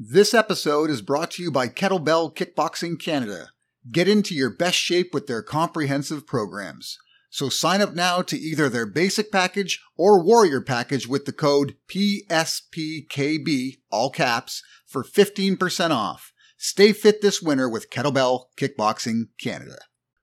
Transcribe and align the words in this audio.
This 0.00 0.32
episode 0.32 0.90
is 0.90 1.02
brought 1.02 1.32
to 1.32 1.42
you 1.42 1.50
by 1.50 1.66
Kettlebell 1.66 2.32
Kickboxing 2.32 3.00
Canada. 3.00 3.48
Get 3.90 4.06
into 4.06 4.32
your 4.32 4.48
best 4.48 4.78
shape 4.78 5.12
with 5.12 5.26
their 5.26 5.42
comprehensive 5.42 6.24
programs. 6.24 6.96
So 7.30 7.48
sign 7.48 7.80
up 7.80 7.96
now 7.96 8.22
to 8.22 8.38
either 8.38 8.68
their 8.68 8.86
basic 8.86 9.32
package 9.32 9.82
or 9.96 10.22
warrior 10.22 10.60
package 10.60 11.08
with 11.08 11.24
the 11.24 11.32
code 11.32 11.74
PSPKB, 11.88 13.78
all 13.90 14.10
caps, 14.10 14.62
for 14.86 15.02
15% 15.02 15.90
off. 15.90 16.32
Stay 16.56 16.92
fit 16.92 17.20
this 17.20 17.42
winter 17.42 17.68
with 17.68 17.90
Kettlebell 17.90 18.44
Kickboxing 18.56 19.30
Canada. 19.40 19.78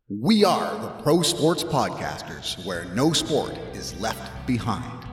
We 0.08 0.46
are 0.46 0.74
the 0.80 1.04
Pro 1.04 1.22
Sports 1.22 1.66
Podcasters, 1.66 2.66
where 2.66 2.86
no 2.96 3.12
sport 3.12 3.58
is 3.74 4.00
left 4.00 4.48
behind. 4.48 5.06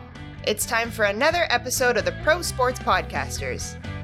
It's 0.46 0.66
time 0.66 0.92
for 0.92 1.06
another 1.06 1.46
episode 1.50 1.96
of 1.96 2.04
the 2.04 2.14
Pro 2.22 2.42
Sports 2.42 2.78
Podcasters 2.78 3.76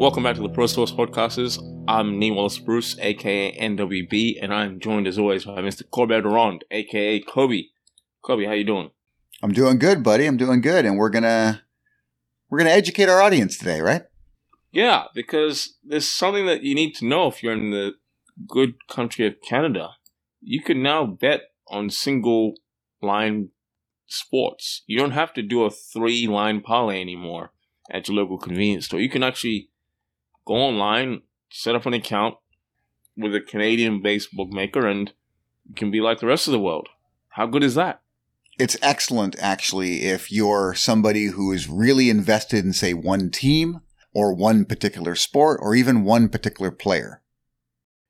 Welcome 0.00 0.22
back 0.22 0.36
to 0.36 0.40
the 0.40 0.48
Pro 0.48 0.64
Sports 0.64 0.92
Podcasters. 0.92 1.58
I'm 1.86 2.18
Nee 2.18 2.30
Wallace 2.30 2.56
Bruce, 2.56 2.98
aka 3.00 3.54
NWB, 3.54 4.38
and 4.40 4.50
I'm 4.50 4.80
joined 4.80 5.06
as 5.06 5.18
always 5.18 5.44
by 5.44 5.60
Mr. 5.60 5.82
Corbett 5.90 6.22
Durand, 6.22 6.64
aka 6.70 7.20
Kobe. 7.20 7.64
Kobe, 8.22 8.46
how 8.46 8.52
you 8.52 8.64
doing? 8.64 8.92
I'm 9.42 9.52
doing 9.52 9.78
good, 9.78 10.02
buddy. 10.02 10.24
I'm 10.24 10.38
doing 10.38 10.62
good, 10.62 10.86
and 10.86 10.96
we're 10.96 11.10
gonna 11.10 11.64
we're 12.48 12.56
gonna 12.56 12.70
educate 12.70 13.10
our 13.10 13.20
audience 13.20 13.58
today, 13.58 13.82
right? 13.82 14.04
Yeah, 14.72 15.04
because 15.14 15.76
there's 15.84 16.08
something 16.08 16.46
that 16.46 16.62
you 16.62 16.74
need 16.74 16.94
to 16.94 17.04
know 17.04 17.26
if 17.26 17.42
you're 17.42 17.52
in 17.52 17.70
the 17.70 17.92
good 18.48 18.88
country 18.88 19.26
of 19.26 19.34
Canada. 19.46 19.90
You 20.40 20.62
can 20.62 20.82
now 20.82 21.04
bet 21.04 21.42
on 21.68 21.90
single 21.90 22.54
line 23.02 23.50
sports. 24.06 24.82
You 24.86 24.96
don't 24.96 25.10
have 25.10 25.34
to 25.34 25.42
do 25.42 25.64
a 25.64 25.70
three 25.70 26.26
line 26.26 26.62
parlay 26.62 27.02
anymore 27.02 27.52
at 27.90 28.08
your 28.08 28.16
local 28.16 28.38
convenience 28.38 28.86
store. 28.86 29.00
You 29.00 29.10
can 29.10 29.22
actually 29.22 29.69
go 30.50 30.56
online, 30.56 31.22
set 31.48 31.76
up 31.76 31.86
an 31.86 31.94
account 31.94 32.34
with 33.16 33.34
a 33.34 33.40
Canadian 33.40 34.02
based 34.02 34.30
bookmaker, 34.32 34.86
and 34.86 35.12
you 35.68 35.74
can 35.74 35.90
be 35.90 36.00
like 36.00 36.18
the 36.18 36.26
rest 36.26 36.48
of 36.48 36.52
the 36.52 36.60
world. 36.60 36.88
How 37.30 37.46
good 37.46 37.62
is 37.62 37.76
that? 37.76 38.02
It's 38.58 38.76
excellent, 38.82 39.36
actually, 39.38 40.02
if 40.02 40.32
you're 40.32 40.74
somebody 40.74 41.26
who 41.26 41.52
is 41.52 41.68
really 41.68 42.10
invested 42.10 42.64
in, 42.64 42.72
say, 42.72 42.92
one 42.92 43.30
team 43.30 43.80
or 44.12 44.34
one 44.34 44.64
particular 44.64 45.14
sport 45.14 45.60
or 45.62 45.74
even 45.74 46.04
one 46.04 46.28
particular 46.28 46.70
player. 46.72 47.22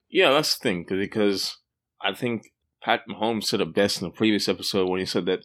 Yeah, 0.08 0.32
that's 0.32 0.56
the 0.56 0.62
thing, 0.62 0.86
because 0.88 1.58
I 2.02 2.14
think 2.14 2.52
Pat 2.82 3.02
Mahomes 3.08 3.44
said 3.44 3.60
it 3.60 3.74
best 3.74 4.00
in 4.00 4.08
the 4.08 4.14
previous 4.14 4.48
episode 4.48 4.88
when 4.88 4.98
he 4.98 5.06
said 5.06 5.26
that 5.26 5.44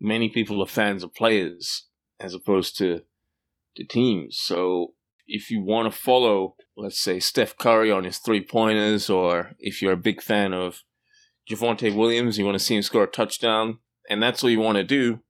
many 0.00 0.28
people 0.28 0.62
are 0.62 0.66
fans 0.66 1.02
of 1.02 1.12
players 1.12 1.86
as 2.20 2.34
opposed 2.34 2.78
to 2.78 3.00
to 3.76 3.84
teams. 3.84 4.38
So 4.38 4.94
if 5.26 5.50
you 5.50 5.62
want 5.62 5.92
to 5.92 5.98
follow, 5.98 6.56
let's 6.76 7.00
say, 7.00 7.20
Steph 7.20 7.56
Curry 7.56 7.90
on 7.90 8.04
his 8.04 8.18
three 8.18 8.44
pointers, 8.44 9.10
or 9.10 9.52
if 9.58 9.82
you're 9.82 9.92
a 9.92 9.96
big 9.96 10.22
fan 10.22 10.52
of 10.52 10.82
Javonte 11.50 11.94
Williams, 11.94 12.38
you 12.38 12.44
want 12.44 12.56
to 12.58 12.64
see 12.64 12.76
him 12.76 12.82
score 12.82 13.04
a 13.04 13.08
touchdown, 13.08 13.78
and 14.08 14.22
that's 14.22 14.42
what 14.42 14.52
you 14.52 14.60
want 14.60 14.76
to 14.76 14.84
do, 14.84 15.20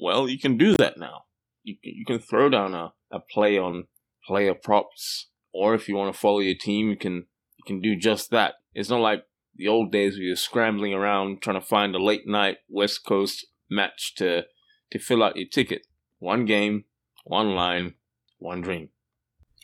well, 0.00 0.28
you 0.28 0.38
can 0.38 0.56
do 0.56 0.76
that 0.76 0.98
now. 0.98 1.24
You 1.62 1.76
you 1.82 2.04
can 2.04 2.18
throw 2.18 2.48
down 2.48 2.74
a, 2.74 2.92
a 3.10 3.20
play 3.20 3.58
on 3.58 3.84
player 4.26 4.54
props, 4.54 5.28
or 5.52 5.74
if 5.74 5.88
you 5.88 5.96
want 5.96 6.12
to 6.12 6.18
follow 6.18 6.40
your 6.40 6.56
team, 6.56 6.90
you 6.90 6.96
can 6.96 7.26
you 7.56 7.64
can 7.66 7.80
do 7.80 7.96
just 7.96 8.30
that. 8.30 8.54
It's 8.74 8.90
not 8.90 9.00
like 9.00 9.24
the 9.54 9.68
old 9.68 9.92
days 9.92 10.14
where 10.14 10.24
you're 10.24 10.36
scrambling 10.36 10.92
around 10.92 11.40
trying 11.40 11.60
to 11.60 11.66
find 11.66 11.94
a 11.94 12.02
late 12.02 12.26
night 12.26 12.58
West 12.68 13.04
Coast 13.06 13.46
match 13.70 14.14
to 14.16 14.44
to 14.90 14.98
fill 14.98 15.22
out 15.22 15.36
your 15.36 15.48
ticket. 15.48 15.86
One 16.18 16.44
game, 16.44 16.84
one 17.24 17.54
line, 17.54 17.94
one 18.38 18.60
dream. 18.60 18.90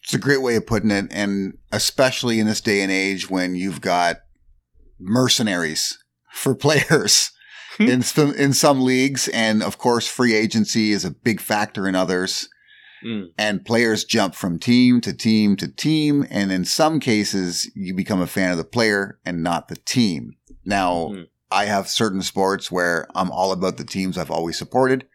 It's 0.02 0.14
a 0.14 0.18
great 0.18 0.42
way 0.42 0.56
of 0.56 0.66
putting 0.66 0.90
it. 0.90 1.06
And 1.10 1.58
especially 1.72 2.40
in 2.40 2.46
this 2.46 2.60
day 2.60 2.82
and 2.82 2.90
age 2.90 3.28
when 3.30 3.54
you've 3.54 3.80
got 3.80 4.18
mercenaries 4.98 5.98
for 6.32 6.54
players 6.54 7.30
in 7.78 8.02
some, 8.02 8.34
in 8.34 8.52
some 8.52 8.82
leagues. 8.82 9.28
And 9.28 9.62
of 9.62 9.78
course, 9.78 10.06
free 10.06 10.34
agency 10.34 10.92
is 10.92 11.04
a 11.04 11.10
big 11.10 11.40
factor 11.40 11.86
in 11.88 11.94
others. 11.94 12.48
Mm. 13.04 13.28
And 13.38 13.64
players 13.64 14.04
jump 14.04 14.34
from 14.34 14.58
team 14.58 15.00
to 15.00 15.12
team 15.12 15.56
to 15.56 15.68
team. 15.68 16.26
And 16.28 16.52
in 16.52 16.64
some 16.64 17.00
cases, 17.00 17.70
you 17.74 17.94
become 17.94 18.20
a 18.20 18.26
fan 18.26 18.50
of 18.50 18.58
the 18.58 18.64
player 18.64 19.18
and 19.24 19.42
not 19.42 19.68
the 19.68 19.76
team. 19.76 20.32
Now, 20.64 21.08
Mm. 21.12 21.26
I 21.50 21.64
have 21.64 21.88
certain 21.88 22.22
sports 22.22 22.70
where 22.70 23.08
I'm 23.14 23.30
all 23.30 23.50
about 23.52 23.76
the 23.76 23.84
teams 23.84 24.16
I've 24.16 24.30
always 24.30 24.56
supported, 24.56 25.06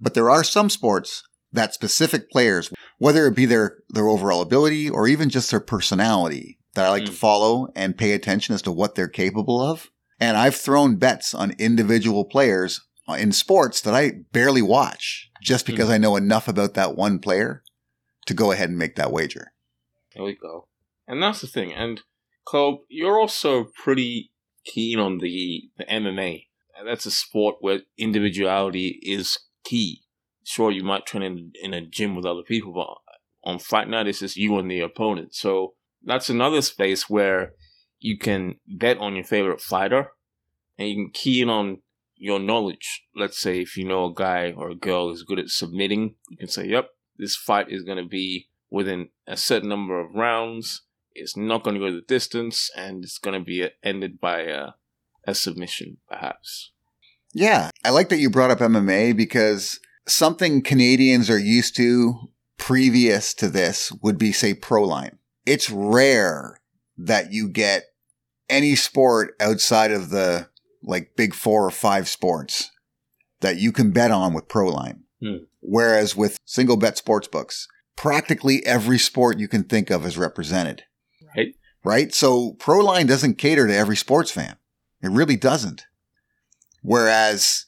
but 0.00 0.14
there 0.14 0.28
are 0.28 0.42
some 0.42 0.68
sports 0.68 1.22
that 1.52 1.74
specific 1.74 2.30
players, 2.30 2.72
whether 2.98 3.26
it 3.26 3.34
be 3.34 3.46
their, 3.46 3.78
their 3.88 4.08
overall 4.08 4.40
ability 4.40 4.88
or 4.88 5.08
even 5.08 5.28
just 5.30 5.50
their 5.50 5.60
personality 5.60 6.58
that 6.74 6.86
I 6.86 6.90
like 6.90 7.04
to 7.06 7.10
Mm. 7.10 7.16
follow 7.16 7.68
and 7.74 7.98
pay 7.98 8.12
attention 8.12 8.54
as 8.54 8.62
to 8.62 8.72
what 8.72 8.94
they're 8.94 9.08
capable 9.08 9.60
of. 9.60 9.90
And 10.20 10.36
I've 10.36 10.54
thrown 10.54 10.96
bets 10.96 11.34
on 11.34 11.52
individual 11.58 12.24
players 12.24 12.80
in 13.08 13.32
sports 13.32 13.80
that 13.80 13.94
I 13.94 14.12
barely 14.32 14.62
watch 14.62 15.28
just 15.42 15.66
because 15.66 15.90
I 15.90 15.98
know 15.98 16.14
enough 16.16 16.46
about 16.46 16.74
that 16.74 16.94
one 16.94 17.18
player 17.18 17.62
to 18.26 18.34
go 18.34 18.52
ahead 18.52 18.68
and 18.68 18.78
make 18.78 18.94
that 18.96 19.10
wager. 19.10 19.52
There 20.14 20.22
we 20.22 20.34
go. 20.34 20.68
And 21.08 21.20
that's 21.22 21.40
the 21.40 21.46
thing. 21.48 21.72
And 21.72 22.02
Cole, 22.44 22.84
you're 22.88 23.18
also 23.18 23.64
pretty 23.64 24.30
keen 24.64 24.98
on 25.00 25.18
the, 25.18 25.70
the 25.78 25.84
MMA. 25.86 26.46
That's 26.84 27.06
a 27.06 27.10
sport 27.10 27.56
where 27.60 27.80
individuality 27.98 28.98
is 29.02 29.38
key. 29.64 30.02
Sure, 30.44 30.70
you 30.70 30.82
might 30.82 31.06
train 31.06 31.22
in, 31.22 31.52
in 31.62 31.74
a 31.74 31.86
gym 31.86 32.14
with 32.14 32.24
other 32.24 32.42
people, 32.42 32.72
but 32.72 32.88
on 33.48 33.58
fight 33.58 33.88
night, 33.88 34.06
it's 34.06 34.20
just 34.20 34.36
you 34.36 34.58
and 34.58 34.70
the 34.70 34.80
opponent. 34.80 35.34
So 35.34 35.74
that's 36.04 36.30
another 36.30 36.62
space 36.62 37.08
where 37.08 37.52
you 37.98 38.18
can 38.18 38.56
bet 38.66 38.98
on 38.98 39.14
your 39.14 39.24
favorite 39.24 39.60
fighter 39.60 40.12
and 40.78 40.88
you 40.88 40.94
can 40.94 41.10
key 41.12 41.42
in 41.42 41.50
on 41.50 41.82
your 42.16 42.38
knowledge. 42.38 43.04
Let's 43.14 43.38
say 43.38 43.60
if 43.60 43.76
you 43.76 43.86
know 43.86 44.06
a 44.06 44.14
guy 44.14 44.52
or 44.56 44.70
a 44.70 44.74
girl 44.74 45.10
is 45.10 45.22
good 45.22 45.38
at 45.38 45.48
submitting, 45.48 46.14
you 46.28 46.36
can 46.36 46.48
say, 46.48 46.66
yep, 46.66 46.88
this 47.18 47.36
fight 47.36 47.66
is 47.70 47.82
going 47.82 47.98
to 47.98 48.08
be 48.08 48.48
within 48.70 49.08
a 49.26 49.36
certain 49.36 49.68
number 49.68 50.00
of 50.00 50.14
rounds. 50.14 50.82
It's 51.12 51.36
not 51.36 51.64
going 51.64 51.74
to 51.74 51.80
go 51.80 51.92
the 51.92 52.02
distance, 52.02 52.70
and 52.76 53.04
it's 53.04 53.18
going 53.18 53.38
to 53.38 53.44
be 53.44 53.64
uh, 53.64 53.68
ended 53.82 54.20
by 54.20 54.42
a, 54.42 54.68
a 55.26 55.34
submission, 55.34 55.98
perhaps. 56.08 56.70
Yeah. 57.32 57.70
I 57.84 57.90
like 57.90 58.08
that 58.10 58.18
you 58.18 58.30
brought 58.30 58.50
up 58.50 58.60
MMA 58.60 59.16
because 59.16 59.80
something 60.06 60.62
Canadians 60.62 61.30
are 61.30 61.38
used 61.38 61.76
to 61.76 62.30
previous 62.56 63.34
to 63.34 63.48
this 63.48 63.92
would 64.02 64.18
be, 64.18 64.32
say, 64.32 64.54
Proline. 64.54 65.18
It's 65.46 65.70
rare 65.70 66.60
that 66.96 67.32
you 67.32 67.48
get 67.48 67.84
any 68.48 68.76
sport 68.76 69.34
outside 69.40 69.90
of 69.90 70.10
the 70.10 70.48
like 70.82 71.12
big 71.16 71.34
four 71.34 71.64
or 71.64 71.70
five 71.70 72.08
sports 72.08 72.70
that 73.40 73.58
you 73.58 73.72
can 73.72 73.90
bet 73.90 74.10
on 74.10 74.34
with 74.34 74.48
Proline. 74.48 75.00
Hmm. 75.20 75.44
Whereas 75.60 76.16
with 76.16 76.38
single 76.44 76.76
bet 76.76 76.96
sports 76.98 77.28
books, 77.28 77.68
practically 77.96 78.64
every 78.64 78.98
sport 78.98 79.38
you 79.38 79.48
can 79.48 79.64
think 79.64 79.90
of 79.90 80.06
is 80.06 80.18
represented. 80.18 80.84
Right? 81.36 81.54
Right? 81.84 82.14
So 82.14 82.54
Proline 82.54 83.06
doesn't 83.06 83.38
cater 83.38 83.66
to 83.66 83.76
every 83.76 83.96
sports 83.96 84.30
fan. 84.30 84.56
It 85.02 85.10
really 85.10 85.36
doesn't. 85.36 85.84
Whereas 86.82 87.66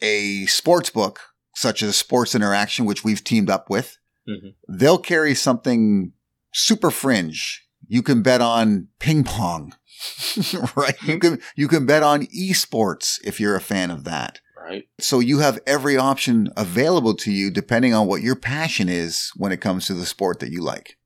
a 0.00 0.46
sports 0.46 0.90
book, 0.90 1.20
such 1.54 1.82
as 1.82 1.96
Sports 1.96 2.34
Interaction, 2.34 2.84
which 2.84 3.04
we've 3.04 3.22
teamed 3.24 3.50
up 3.50 3.70
with, 3.70 3.98
Mhm. 4.28 4.54
they'll 4.68 4.98
carry 4.98 5.34
something 5.34 6.12
super 6.52 6.90
fringe. 6.90 7.62
You 7.86 8.02
can 8.02 8.22
bet 8.22 8.40
on 8.40 8.88
ping 8.98 9.24
pong, 9.24 9.74
right? 10.76 11.00
You 11.02 11.18
can, 11.18 11.40
you 11.56 11.68
can 11.68 11.84
bet 11.86 12.02
on 12.02 12.26
esports 12.26 13.18
if 13.24 13.38
you're 13.38 13.56
a 13.56 13.60
fan 13.60 13.90
of 13.90 14.04
that. 14.04 14.40
Right? 14.56 14.84
So 14.98 15.20
you 15.20 15.40
have 15.40 15.58
every 15.66 15.98
option 15.98 16.48
available 16.56 17.14
to 17.16 17.30
you 17.30 17.50
depending 17.50 17.92
on 17.92 18.06
what 18.06 18.22
your 18.22 18.34
passion 18.36 18.88
is 18.88 19.30
when 19.36 19.52
it 19.52 19.60
comes 19.60 19.86
to 19.86 19.94
the 19.94 20.06
sport 20.06 20.38
that 20.40 20.50
you 20.50 20.62
like. 20.62 20.96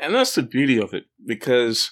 And 0.00 0.14
that's 0.14 0.36
the 0.36 0.42
beauty 0.44 0.80
of 0.80 0.94
it 0.94 1.06
because 1.26 1.90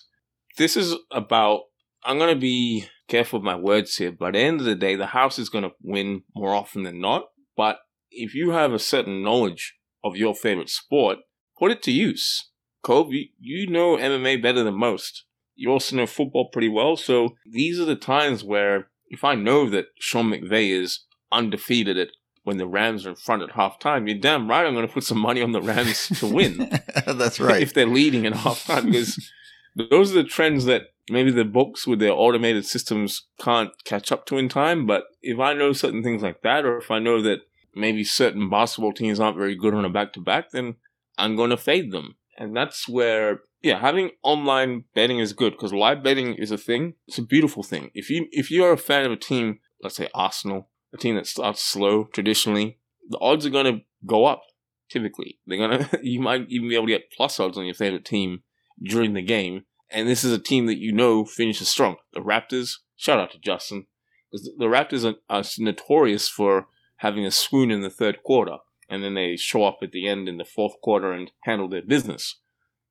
this 0.56 0.76
is 0.76 0.94
about, 1.10 1.62
I'm 2.04 2.18
going 2.18 2.32
to 2.32 2.40
be 2.40 2.86
careful 3.08 3.40
with 3.40 3.44
my 3.44 3.56
words 3.56 3.96
here, 3.96 4.12
but 4.12 4.26
at 4.28 4.32
the 4.34 4.38
end 4.40 4.60
of 4.60 4.66
the 4.66 4.76
day, 4.76 4.94
the 4.94 5.06
house 5.06 5.36
is 5.38 5.48
going 5.48 5.64
to 5.64 5.72
win 5.82 6.22
more 6.36 6.54
often 6.54 6.84
than 6.84 7.00
not. 7.00 7.24
But 7.56 7.80
if 8.10 8.34
you 8.34 8.50
have 8.50 8.72
a 8.72 8.78
certain 8.78 9.22
knowledge 9.22 9.76
of 10.02 10.16
your 10.16 10.34
favorite 10.34 10.70
sport, 10.70 11.18
put 11.58 11.70
it 11.70 11.82
to 11.84 11.92
use. 11.92 12.50
Kobe, 12.82 13.12
you, 13.12 13.26
you 13.38 13.66
know 13.66 13.96
MMA 13.96 14.42
better 14.42 14.64
than 14.64 14.78
most. 14.78 15.24
You 15.54 15.70
also 15.70 15.96
know 15.96 16.06
football 16.06 16.48
pretty 16.48 16.68
well. 16.68 16.96
So 16.96 17.36
these 17.44 17.78
are 17.78 17.84
the 17.84 17.96
times 17.96 18.42
where 18.42 18.88
if 19.08 19.24
I 19.24 19.34
know 19.34 19.68
that 19.68 19.86
Sean 19.98 20.30
McVay 20.30 20.70
is 20.70 21.04
undefeated 21.30 21.98
at 21.98 22.08
when 22.44 22.56
the 22.56 22.66
Rams 22.66 23.04
are 23.04 23.10
in 23.10 23.16
front 23.16 23.42
at 23.42 23.50
halftime, 23.50 24.08
you're 24.08 24.18
damn 24.18 24.48
right 24.48 24.64
I'm 24.64 24.74
going 24.74 24.86
to 24.86 24.92
put 24.92 25.04
some 25.04 25.18
money 25.18 25.42
on 25.42 25.52
the 25.52 25.60
Rams 25.60 26.08
to 26.20 26.26
win. 26.26 26.70
That's 27.06 27.38
right. 27.38 27.62
if 27.62 27.74
they're 27.74 27.86
leading 27.86 28.26
at 28.26 28.32
halftime, 28.32 28.86
because 28.86 29.30
those 29.76 30.12
are 30.12 30.22
the 30.22 30.24
trends 30.24 30.64
that 30.64 30.84
maybe 31.10 31.30
the 31.30 31.44
books 31.44 31.86
with 31.86 31.98
their 31.98 32.12
automated 32.12 32.64
systems 32.64 33.26
can't 33.38 33.70
catch 33.84 34.10
up 34.10 34.24
to 34.26 34.38
in 34.38 34.48
time. 34.48 34.86
But 34.86 35.04
if 35.20 35.38
I 35.38 35.52
know 35.52 35.72
certain 35.72 36.02
things 36.02 36.22
like 36.22 36.40
that, 36.42 36.64
or 36.64 36.78
if 36.78 36.90
I 36.90 36.98
know 36.98 37.20
that 37.22 37.40
maybe 37.74 38.04
certain 38.04 38.48
basketball 38.48 38.92
teams 38.92 39.20
aren't 39.20 39.36
very 39.36 39.56
good 39.56 39.74
on 39.74 39.84
a 39.84 39.90
back 39.90 40.12
to 40.14 40.20
back, 40.20 40.50
then 40.50 40.76
I'm 41.18 41.36
going 41.36 41.50
to 41.50 41.56
fade 41.56 41.92
them. 41.92 42.16
And 42.36 42.56
that's 42.56 42.88
where, 42.88 43.40
yeah, 43.62 43.78
having 43.78 44.10
online 44.22 44.84
betting 44.94 45.18
is 45.18 45.32
good 45.32 45.52
because 45.52 45.72
live 45.72 46.02
betting 46.02 46.34
is 46.34 46.50
a 46.50 46.58
thing. 46.58 46.94
It's 47.06 47.18
a 47.18 47.22
beautiful 47.22 47.62
thing. 47.62 47.90
If 47.94 48.08
you 48.08 48.26
if 48.32 48.50
you 48.50 48.64
are 48.64 48.72
a 48.72 48.78
fan 48.78 49.04
of 49.04 49.12
a 49.12 49.16
team, 49.16 49.60
let's 49.82 49.96
say 49.96 50.08
Arsenal, 50.14 50.70
a 50.94 50.96
team 50.96 51.16
that 51.16 51.26
starts 51.26 51.62
slow 51.62 52.04
traditionally, 52.04 52.78
the 53.08 53.18
odds 53.20 53.44
are 53.44 53.50
going 53.50 53.66
to 53.66 53.84
go 54.06 54.24
up. 54.24 54.42
Typically, 54.88 55.38
they're 55.46 55.58
gonna. 55.58 55.88
You 56.02 56.20
might 56.20 56.46
even 56.48 56.68
be 56.68 56.74
able 56.74 56.86
to 56.86 56.92
get 56.92 57.12
plus 57.16 57.38
odds 57.38 57.56
on 57.56 57.66
your 57.66 57.74
favorite 57.74 58.04
team 58.04 58.42
during 58.82 59.12
the 59.12 59.22
game. 59.22 59.64
And 59.90 60.08
this 60.08 60.24
is 60.24 60.32
a 60.32 60.38
team 60.38 60.66
that 60.66 60.78
you 60.78 60.92
know 60.92 61.24
finishes 61.24 61.68
strong. 61.68 61.96
The 62.12 62.20
Raptors. 62.20 62.78
Shout 62.96 63.20
out 63.20 63.30
to 63.32 63.38
Justin, 63.38 63.86
the 64.32 64.66
Raptors 64.66 65.04
are, 65.04 65.16
are 65.28 65.44
notorious 65.58 66.28
for 66.28 66.66
having 67.00 67.24
a 67.24 67.30
swoon 67.30 67.70
in 67.70 67.80
the 67.80 67.90
third 67.90 68.22
quarter, 68.22 68.58
and 68.88 69.02
then 69.02 69.14
they 69.14 69.36
show 69.36 69.64
up 69.64 69.78
at 69.82 69.92
the 69.92 70.06
end 70.06 70.28
in 70.28 70.36
the 70.36 70.44
fourth 70.44 70.80
quarter 70.82 71.12
and 71.12 71.30
handle 71.44 71.68
their 71.68 71.82
business. 71.82 72.36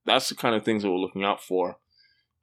That's 0.05 0.29
the 0.29 0.35
kind 0.35 0.55
of 0.55 0.63
things 0.63 0.83
that 0.83 0.89
we're 0.89 0.97
looking 0.97 1.23
out 1.23 1.43
for 1.43 1.77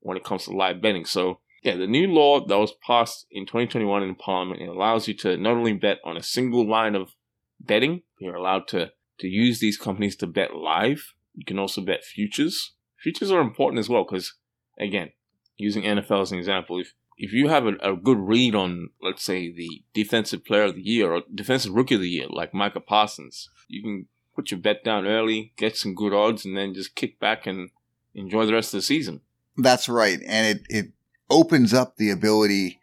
when 0.01 0.17
it 0.17 0.25
comes 0.25 0.45
to 0.45 0.57
live 0.57 0.81
betting. 0.81 1.05
So 1.05 1.41
yeah, 1.63 1.75
the 1.75 1.87
new 1.89 2.07
law 2.07 2.47
that 2.47 2.59
was 2.59 2.73
passed 2.87 3.27
in 3.33 3.47
2021 3.47 4.03
in 4.03 4.15
Parliament 4.15 4.63
it 4.63 4.69
allows 4.69 5.09
you 5.09 5.15
to 5.15 5.37
not 5.37 5.57
only 5.57 5.73
bet 5.73 5.99
on 6.05 6.17
a 6.17 6.23
single 6.23 6.69
line 6.69 6.95
of 6.95 7.17
betting, 7.59 8.03
you're 8.21 8.37
allowed 8.37 8.69
to 8.69 8.93
to 9.19 9.27
use 9.27 9.59
these 9.59 9.79
companies 9.79 10.15
to 10.17 10.27
bet 10.27 10.55
live. 10.55 11.15
You 11.35 11.45
can 11.45 11.59
also 11.59 11.81
bet 11.81 12.05
futures. 12.05 12.75
Futures 12.99 13.31
are 13.31 13.41
important 13.41 13.81
as 13.81 13.89
well 13.89 14.05
because, 14.05 14.35
again, 14.79 15.11
using 15.57 15.83
NFL 15.83 16.23
as 16.23 16.33
an 16.33 16.39
example, 16.39 16.79
if 16.79 16.93
if 17.17 17.33
you 17.33 17.49
have 17.49 17.67
a, 17.67 17.75
a, 17.83 17.97
good 17.97 18.19
read 18.19 18.55
on, 18.55 18.91
let's 19.03 19.23
say, 19.23 19.51
the 19.51 19.83
defensive 19.95 20.45
player 20.45 20.65
of 20.65 20.75
the 20.75 20.83
year 20.83 21.13
or 21.13 21.23
defensive 21.35 21.73
rookie 21.73 21.95
of 21.95 22.01
the 22.01 22.09
year, 22.09 22.27
like 22.29 22.53
Micah 22.53 22.81
Parsons, 22.81 23.49
you 23.69 23.83
can 23.83 24.07
put 24.35 24.51
your 24.51 24.61
bet 24.61 24.85
down 24.85 25.07
early, 25.07 25.53
get 25.57 25.77
some 25.77 25.95
good 25.95 26.13
odds, 26.13 26.45
and 26.45 26.57
then 26.57 26.75
just 26.75 26.95
kick 26.95 27.19
back 27.19 27.47
and 27.47 27.71
enjoy 28.15 28.45
the 28.45 28.53
rest 28.53 28.75
of 28.75 28.79
the 28.79 28.83
season. 28.83 29.23
That's 29.57 29.89
right. 29.89 30.21
And 30.27 30.59
it, 30.59 30.67
it 30.69 30.93
opens 31.31 31.73
up 31.73 31.97
the 31.97 32.11
ability 32.11 32.79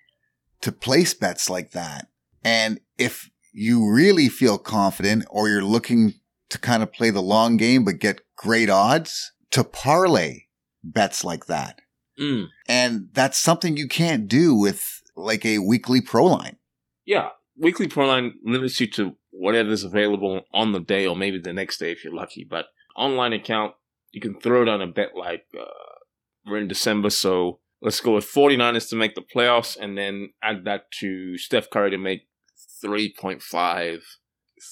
to 0.62 0.72
place 0.72 1.14
bets 1.14 1.50
like 1.50 1.72
that. 1.72 2.08
And 2.44 2.80
if 2.98 3.30
you 3.54 3.90
really 3.92 4.30
feel 4.30 4.58
confident 4.58 5.26
or 5.30 5.48
you're 5.48 5.64
looking 5.64 6.16
to 6.50 6.58
kind 6.58 6.82
of 6.82 6.92
play 6.92 7.12
the 7.12 7.22
long 7.22 7.58
game 7.58 7.86
but 7.86 8.00
get 8.00 8.22
great 8.36 8.70
odds, 8.70 9.32
to 9.52 9.64
parlay 9.64 10.46
bets 10.84 11.24
like 11.24 11.46
that. 11.46 11.80
Mm. 12.20 12.48
And 12.68 13.10
that's 13.14 13.40
something 13.40 13.78
you 13.78 13.88
can't 13.88 14.28
do 14.28 14.56
with 14.56 15.02
like 15.16 15.46
a 15.46 15.60
weekly 15.60 16.02
pro 16.02 16.26
line. 16.26 16.58
Yeah. 17.06 17.30
Weekly 17.58 17.88
pro 17.88 18.08
line 18.08 18.34
limits 18.44 18.80
you 18.80 18.88
to 18.92 19.16
whatever's 19.32 19.84
available 19.84 20.42
on 20.54 20.72
the 20.72 20.80
day 20.80 21.06
or 21.06 21.16
maybe 21.16 21.40
the 21.40 21.54
next 21.54 21.78
day 21.78 21.92
if 21.92 22.04
you're 22.04 22.14
lucky. 22.14 22.46
But 22.50 22.68
online 22.96 23.34
account, 23.34 23.74
you 24.12 24.22
can 24.22 24.40
throw 24.40 24.64
down 24.64 24.82
a 24.82 24.88
bet 24.88 25.16
like 25.16 25.46
uh, 25.60 25.66
we're 26.46 26.60
in 26.60 26.68
December, 26.68 27.10
so 27.10 27.60
let's 27.82 28.00
go 28.00 28.16
with 28.16 28.26
49ers 28.26 28.90
to 28.90 28.96
make 28.96 29.16
the 29.16 29.22
playoffs 29.22 29.76
and 29.80 29.98
then 29.98 30.30
add 30.42 30.66
that 30.66 30.92
to 31.00 31.38
Steph 31.38 31.70
Curry 31.70 31.92
to 31.92 31.98
make 31.98 32.28
3.5 32.84 34.02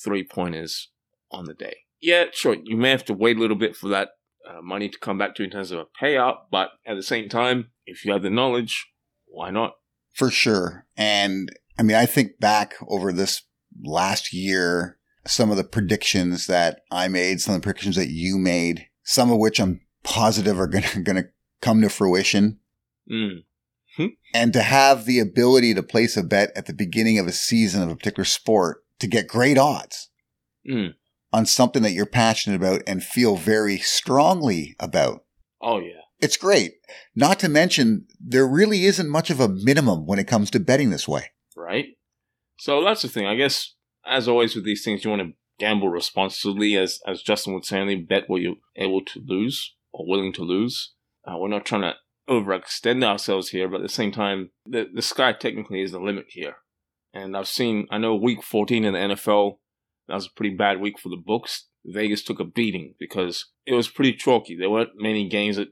three 0.04 0.24
pointers 0.24 0.90
on 1.32 1.46
the 1.46 1.54
day. 1.54 1.78
Yeah, 2.00 2.26
sure, 2.32 2.56
you 2.64 2.78
may 2.78 2.92
have 2.92 3.06
to 3.06 3.14
wait 3.14 3.38
a 3.38 3.40
little 3.40 3.58
bit 3.58 3.76
for 3.76 3.90
that 3.90 4.10
uh, 4.48 4.62
money 4.62 4.90
to 4.90 5.00
come 5.00 5.18
back 5.18 5.36
to 5.36 5.44
in 5.44 5.50
terms 5.50 5.72
of 5.72 5.80
a 5.80 5.86
payout. 6.02 6.38
But 6.52 6.72
at 6.86 6.96
the 6.96 7.04
same 7.04 7.30
time, 7.30 7.72
if 7.86 8.06
you 8.06 8.14
have 8.14 8.24
the 8.24 8.30
knowledge, 8.30 8.88
why 9.26 9.52
not? 9.52 9.76
For 10.14 10.30
sure. 10.30 10.86
And 10.98 11.50
I 11.78 11.84
mean, 11.84 11.98
I 11.98 12.06
think 12.06 12.40
back 12.40 12.76
over 12.88 13.12
this 13.12 13.44
last 13.82 14.34
year, 14.34 14.98
some 15.26 15.52
of 15.52 15.58
the 15.58 15.64
predictions 15.64 16.48
that 16.48 16.82
I 16.92 17.08
made, 17.08 17.42
some 17.42 17.56
of 17.56 17.62
the 17.62 17.66
predictions 17.66 17.96
that 17.96 18.10
you 18.10 18.38
made, 18.38 18.88
some 19.04 19.32
of 19.32 19.38
which 19.38 19.60
I'm 19.60 19.82
positive 20.04 20.60
are 20.60 20.68
going 20.68 20.84
to 21.06 21.30
come 21.62 21.82
to 21.82 21.90
fruition. 21.90 22.60
Mm. 23.12 23.44
and 24.34 24.54
to 24.54 24.62
have 24.62 25.06
the 25.06 25.20
ability 25.20 25.74
to 25.74 25.84
place 25.84 26.16
a 26.16 26.24
bet 26.24 26.52
at 26.56 26.66
the 26.66 26.74
beginning 26.74 27.20
of 27.20 27.28
a 27.28 27.34
season 27.34 27.84
of 27.84 27.90
a 27.90 27.96
particular 27.96 28.24
sport 28.24 28.86
to 29.00 29.08
get 29.08 29.28
great 29.28 29.58
odds. 29.58 30.10
Mm 30.70 30.94
on 31.34 31.46
something 31.46 31.82
that 31.84 31.92
you're 31.92 32.06
passionate 32.06 32.58
about 32.58 32.82
and 32.86 33.04
feel 33.04 33.36
very 33.36 33.78
strongly 33.78 34.76
about. 34.80 35.24
Oh, 35.62 35.80
yeah. 35.80 36.02
It's 36.20 36.38
great. 36.38 36.74
Not 37.16 37.40
to 37.40 37.50
mention, 37.50 38.06
there 38.20 38.48
really 38.48 38.86
isn't 38.86 39.10
much 39.10 39.30
of 39.30 39.40
a 39.40 39.50
minimum 39.50 40.06
when 40.06 40.20
it 40.20 40.28
comes 40.28 40.52
to 40.52 40.60
betting 40.60 40.90
this 40.90 41.08
way. 41.08 41.32
Right. 41.56 41.98
So 42.60 42.84
that's 42.84 43.02
the 43.02 43.08
thing. 43.08 43.26
I 43.26 43.36
guess, 43.36 43.74
as 44.06 44.28
always 44.28 44.56
with 44.56 44.66
these 44.66 44.84
things, 44.84 45.04
you 45.04 45.10
want 45.10 45.24
to 45.24 45.34
gamble 45.58 45.90
responsibly, 45.90 46.78
as, 46.78 47.00
as 47.08 47.22
Justin 47.22 47.54
would 47.54 47.66
say, 47.66 47.80
only 47.80 47.96
bet 47.96 48.24
what 48.28 48.42
you're 48.42 48.56
able 48.76 49.02
to 49.06 49.22
lose 49.26 49.76
or 49.92 50.08
willing 50.08 50.34
to 50.34 50.44
lose. 50.44 50.94
Uh, 51.26 51.38
we're 51.38 51.48
not 51.48 51.66
trying 51.66 51.82
to 51.82 51.96
overextend 52.30 53.04
ourselves 53.04 53.50
here, 53.50 53.68
but 53.68 53.78
at 53.78 53.84
the 53.84 53.90
same 53.90 54.12
time, 54.12 54.52
the, 54.66 54.88
the 54.94 55.02
sky 55.02 55.34
technically 55.34 55.82
is 55.82 55.92
the 55.92 56.00
limit 56.00 56.26
here. 56.30 56.58
And 57.14 57.36
I've 57.36 57.48
seen, 57.48 57.88
I 57.92 57.98
know 57.98 58.16
week 58.16 58.44
14 58.44 58.86
in 58.86 58.94
the 58.94 59.00
NFL, 59.00 59.58
that 60.12 60.16
was 60.16 60.28
a 60.28 60.36
pretty 60.36 60.54
bad 60.54 60.82
week 60.82 61.00
for 61.00 61.08
the 61.08 61.16
books. 61.16 61.68
Vegas 61.86 62.22
took 62.22 62.42
a 62.42 62.44
beating 62.44 62.96
because 63.00 63.46
it 63.66 63.74
was 63.74 63.88
pretty 63.88 64.12
chalky. 64.12 64.58
There 64.58 64.70
weren't 64.70 64.90
many 64.98 65.30
games 65.30 65.56
that 65.56 65.70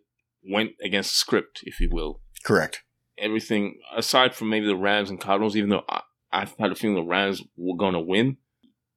went 0.50 0.72
against 0.82 1.12
the 1.12 1.16
script, 1.16 1.60
if 1.64 1.82
you 1.82 1.90
will. 1.92 2.22
Correct. 2.46 2.82
Everything 3.18 3.82
aside 3.94 4.34
from 4.34 4.50
maybe 4.50 4.66
the 4.66 4.78
Rams 4.78 5.10
and 5.10 5.20
Cardinals, 5.20 5.58
even 5.58 5.70
though 5.70 5.84
I, 5.90 6.04
I 6.32 6.48
had 6.58 6.72
a 6.72 6.76
feeling 6.76 6.96
the 6.96 7.04
Rams 7.04 7.44
were 7.58 7.76
going 7.76 7.96
to 7.96 8.00
win, 8.00 8.38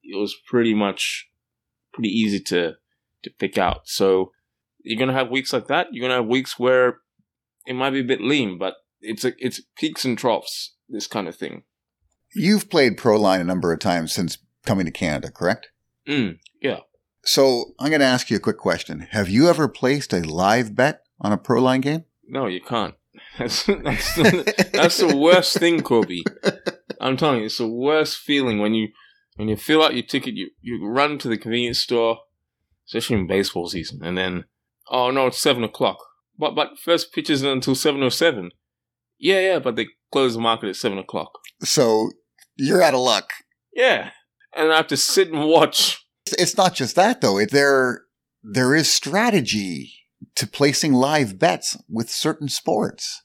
it 0.04 0.16
was 0.16 0.36
pretty 0.46 0.74
much 0.74 1.28
pretty 1.92 2.10
easy 2.10 2.38
to 2.38 2.74
to 3.24 3.30
pick 3.30 3.58
out. 3.58 3.88
So 3.88 4.30
you're 4.84 4.98
gonna 4.98 5.12
have 5.12 5.28
weeks 5.28 5.52
like 5.52 5.66
that. 5.66 5.88
You're 5.90 6.06
gonna 6.06 6.20
have 6.20 6.30
weeks 6.30 6.56
where 6.56 6.98
it 7.66 7.74
might 7.74 7.90
be 7.90 8.00
a 8.00 8.04
bit 8.04 8.20
lean, 8.20 8.58
but 8.58 8.74
it's 9.00 9.24
a, 9.24 9.32
it's 9.38 9.60
peaks 9.76 10.04
and 10.04 10.16
troughs. 10.16 10.76
This 10.88 11.08
kind 11.08 11.26
of 11.26 11.34
thing. 11.34 11.64
You've 12.34 12.70
played 12.70 12.96
Pro 12.96 13.18
Line 13.18 13.40
a 13.40 13.44
number 13.44 13.72
of 13.72 13.80
times 13.80 14.12
since 14.12 14.38
coming 14.64 14.86
to 14.86 14.92
Canada, 14.92 15.30
correct? 15.30 15.70
Mm, 16.08 16.38
yeah. 16.60 16.80
So 17.24 17.74
I'm 17.78 17.90
going 17.90 18.00
to 18.00 18.06
ask 18.06 18.30
you 18.30 18.36
a 18.36 18.40
quick 18.40 18.58
question. 18.58 19.06
Have 19.10 19.28
you 19.28 19.48
ever 19.48 19.68
placed 19.68 20.12
a 20.12 20.20
live 20.20 20.74
bet 20.74 21.02
on 21.20 21.32
a 21.32 21.36
pro 21.36 21.60
line 21.62 21.80
game? 21.80 22.04
No, 22.26 22.46
you 22.46 22.60
can't. 22.60 22.94
That's, 23.38 23.64
that's, 23.64 24.14
the, 24.14 24.70
that's 24.72 24.96
the 24.98 25.16
worst 25.16 25.58
thing, 25.58 25.82
Kobe. 25.82 26.20
I'm 27.00 27.16
telling 27.16 27.40
you, 27.40 27.46
it's 27.46 27.58
the 27.58 27.68
worst 27.68 28.18
feeling 28.18 28.58
when 28.58 28.74
you 28.74 28.88
when 29.36 29.48
you 29.48 29.56
fill 29.56 29.82
out 29.82 29.94
your 29.94 30.02
ticket, 30.02 30.34
you, 30.34 30.50
you 30.60 30.86
run 30.86 31.18
to 31.18 31.28
the 31.28 31.38
convenience 31.38 31.78
store, 31.78 32.18
especially 32.86 33.16
in 33.16 33.26
baseball 33.26 33.68
season, 33.68 34.00
and 34.02 34.16
then 34.16 34.44
oh 34.90 35.10
no, 35.10 35.26
it's 35.28 35.38
seven 35.38 35.64
o'clock. 35.64 35.98
But 36.38 36.54
but 36.54 36.78
first 36.78 37.12
pitch 37.12 37.30
isn't 37.30 37.48
until 37.48 37.74
seven 37.74 38.02
or 38.02 38.06
oh 38.06 38.10
seven. 38.10 38.50
Yeah, 39.18 39.40
yeah, 39.40 39.58
but 39.58 39.76
they 39.76 39.88
close 40.10 40.34
the 40.34 40.40
market 40.40 40.68
at 40.68 40.76
seven 40.76 40.98
o'clock. 40.98 41.38
So 41.62 42.10
you're 42.56 42.82
out 42.82 42.94
of 42.94 43.00
luck. 43.00 43.30
Yeah, 43.74 44.10
and 44.54 44.72
I 44.72 44.76
have 44.76 44.88
to 44.88 44.96
sit 44.96 45.30
and 45.30 45.44
watch. 45.48 46.04
It's 46.38 46.56
not 46.56 46.74
just 46.74 46.96
that 46.96 47.20
though. 47.20 47.38
It, 47.38 47.50
there, 47.50 48.04
there 48.42 48.74
is 48.74 48.92
strategy 48.92 49.94
to 50.36 50.46
placing 50.46 50.92
live 50.92 51.38
bets 51.38 51.76
with 51.88 52.10
certain 52.10 52.48
sports. 52.48 53.22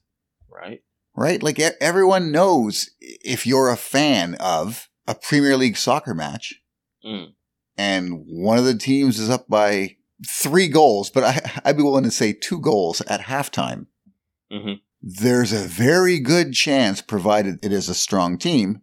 Right. 0.49 0.81
Right. 1.15 1.41
Like 1.41 1.59
everyone 1.59 2.31
knows 2.31 2.89
if 2.99 3.47
you're 3.47 3.69
a 3.69 3.77
fan 3.77 4.35
of 4.39 4.89
a 5.07 5.15
Premier 5.15 5.57
League 5.57 5.77
soccer 5.77 6.13
match 6.13 6.61
mm. 7.03 7.33
and 7.77 8.23
one 8.27 8.57
of 8.57 8.65
the 8.65 8.77
teams 8.77 9.19
is 9.19 9.29
up 9.29 9.47
by 9.47 9.95
three 10.27 10.67
goals, 10.67 11.09
but 11.09 11.23
I, 11.23 11.61
I'd 11.65 11.77
be 11.77 11.83
willing 11.83 12.03
to 12.03 12.11
say 12.11 12.33
two 12.33 12.59
goals 12.59 13.01
at 13.01 13.21
halftime. 13.21 13.87
Mm-hmm. 14.51 14.73
There's 15.01 15.53
a 15.53 15.67
very 15.67 16.19
good 16.19 16.53
chance, 16.53 17.01
provided 17.01 17.59
it 17.63 17.71
is 17.71 17.89
a 17.89 17.93
strong 17.93 18.37
team, 18.37 18.81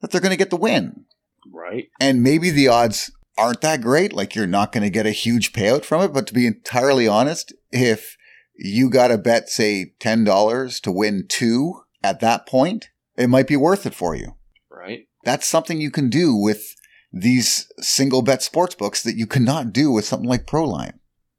that 0.00 0.10
they're 0.10 0.20
going 0.20 0.30
to 0.30 0.36
get 0.36 0.50
the 0.50 0.56
win. 0.56 1.05
Right. 1.52 1.88
And 2.00 2.22
maybe 2.22 2.50
the 2.50 2.68
odds 2.68 3.10
aren't 3.38 3.60
that 3.60 3.80
great. 3.80 4.12
Like 4.12 4.34
you're 4.34 4.46
not 4.46 4.72
going 4.72 4.84
to 4.84 4.90
get 4.90 5.06
a 5.06 5.10
huge 5.10 5.52
payout 5.52 5.84
from 5.84 6.02
it. 6.02 6.12
But 6.12 6.26
to 6.28 6.34
be 6.34 6.46
entirely 6.46 7.06
honest, 7.06 7.52
if 7.70 8.16
you 8.54 8.90
got 8.90 9.08
to 9.08 9.18
bet, 9.18 9.48
say, 9.48 9.92
$10 10.00 10.80
to 10.80 10.92
win 10.92 11.26
two 11.28 11.82
at 12.02 12.20
that 12.20 12.46
point, 12.46 12.90
it 13.16 13.28
might 13.28 13.46
be 13.46 13.56
worth 13.56 13.86
it 13.86 13.94
for 13.94 14.14
you. 14.14 14.36
Right. 14.70 15.08
That's 15.24 15.46
something 15.46 15.80
you 15.80 15.90
can 15.90 16.08
do 16.08 16.34
with 16.34 16.74
these 17.12 17.70
single 17.78 18.22
bet 18.22 18.42
sports 18.42 18.74
books 18.74 19.02
that 19.02 19.16
you 19.16 19.26
cannot 19.26 19.72
do 19.72 19.90
with 19.90 20.04
something 20.04 20.28
like 20.28 20.46
Proline. 20.46 20.98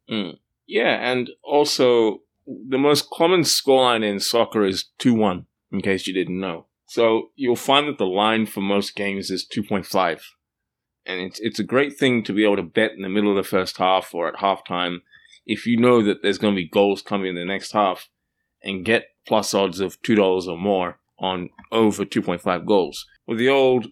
Mm. 0.10 0.38
Yeah, 0.68 1.12
and 1.12 1.30
also 1.44 2.22
the 2.46 2.78
most 2.78 3.10
common 3.10 3.42
scoreline 3.42 4.04
in 4.04 4.20
soccer 4.20 4.66
is 4.66 4.90
2 5.00 5.14
1, 5.14 5.46
in 5.72 5.82
case 5.82 6.08
you 6.08 6.14
didn't 6.14 6.40
know. 6.40 6.66
So 6.88 7.32
you'll 7.36 7.56
find 7.58 7.88
that 7.88 7.98
the 7.98 8.06
line 8.06 8.46
for 8.46 8.62
most 8.62 8.96
games 8.96 9.30
is 9.30 9.46
2.5. 9.46 10.22
And 11.06 11.22
it's, 11.22 11.40
it's 11.40 11.60
a 11.60 11.64
great 11.64 11.98
thing 11.98 12.24
to 12.24 12.34
be 12.34 12.44
able 12.44 12.56
to 12.58 12.64
bet 12.64 12.92
in 12.94 13.02
the 13.02 13.10
middle 13.10 13.30
of 13.30 13.36
the 13.38 13.48
first 13.48 13.78
half 13.78 14.14
or 14.14 14.28
at 14.28 14.40
halftime 14.40 15.00
if 15.46 15.66
you 15.66 15.78
know 15.78 16.02
that 16.04 16.22
there's 16.22 16.38
going 16.38 16.54
to 16.54 16.62
be 16.62 16.68
goals 16.68 17.02
coming 17.02 17.30
in 17.30 17.36
the 17.36 17.46
next 17.46 17.72
half 17.72 18.10
and 18.64 18.86
get 18.86 19.10
plus 19.26 19.54
odds 19.54 19.80
of 19.80 20.02
$2 20.02 20.48
or 20.48 20.58
more 20.58 21.00
on 21.20 21.50
over 21.72 22.06
2.5 22.06 22.66
goals. 22.66 23.06
With 23.26 23.38
the 23.38 23.50
old 23.50 23.88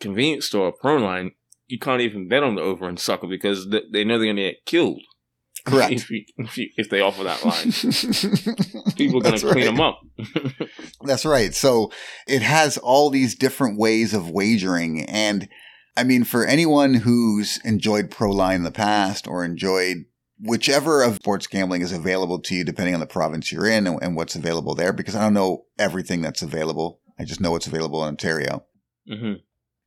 convenience 0.00 0.46
store 0.46 0.72
Proline, 0.72 1.32
you 1.68 1.78
can't 1.78 2.00
even 2.00 2.28
bet 2.28 2.42
on 2.42 2.56
the 2.56 2.62
over 2.62 2.88
and 2.88 2.98
soccer 2.98 3.28
because 3.28 3.68
they 3.68 4.04
know 4.04 4.18
they're 4.18 4.26
going 4.26 4.36
to 4.36 4.42
get 4.42 4.64
killed. 4.64 5.02
Correct. 5.64 5.92
If, 5.92 6.10
you, 6.10 6.24
if, 6.38 6.58
you, 6.58 6.68
if, 6.76 6.90
they 6.90 7.00
offer 7.00 7.24
that 7.24 7.44
line, 7.44 7.72
people 8.96 9.18
are 9.18 9.22
going 9.22 9.38
to 9.38 9.52
clean 9.52 9.66
them 9.66 9.80
up. 9.80 10.00
That's 11.02 11.24
right. 11.24 11.54
So 11.54 11.92
it 12.26 12.42
has 12.42 12.78
all 12.78 13.10
these 13.10 13.34
different 13.34 13.78
ways 13.78 14.14
of 14.14 14.30
wagering. 14.30 15.04
And 15.04 15.48
I 15.96 16.04
mean, 16.04 16.24
for 16.24 16.46
anyone 16.46 16.94
who's 16.94 17.58
enjoyed 17.64 18.10
Proline 18.10 18.56
in 18.56 18.62
the 18.62 18.70
past 18.70 19.26
or 19.26 19.44
enjoyed 19.44 20.04
whichever 20.38 21.02
of 21.02 21.16
sports 21.16 21.46
gambling 21.46 21.82
is 21.82 21.92
available 21.92 22.40
to 22.40 22.54
you, 22.54 22.64
depending 22.64 22.94
on 22.94 23.00
the 23.00 23.06
province 23.06 23.52
you're 23.52 23.68
in 23.68 23.86
and, 23.86 23.98
and 24.02 24.16
what's 24.16 24.34
available 24.34 24.74
there, 24.74 24.92
because 24.92 25.14
I 25.14 25.20
don't 25.20 25.34
know 25.34 25.66
everything 25.78 26.22
that's 26.22 26.42
available. 26.42 27.00
I 27.18 27.24
just 27.24 27.40
know 27.40 27.50
what's 27.50 27.66
available 27.66 28.02
in 28.02 28.08
Ontario. 28.08 28.64
Mm-hmm. 29.10 29.34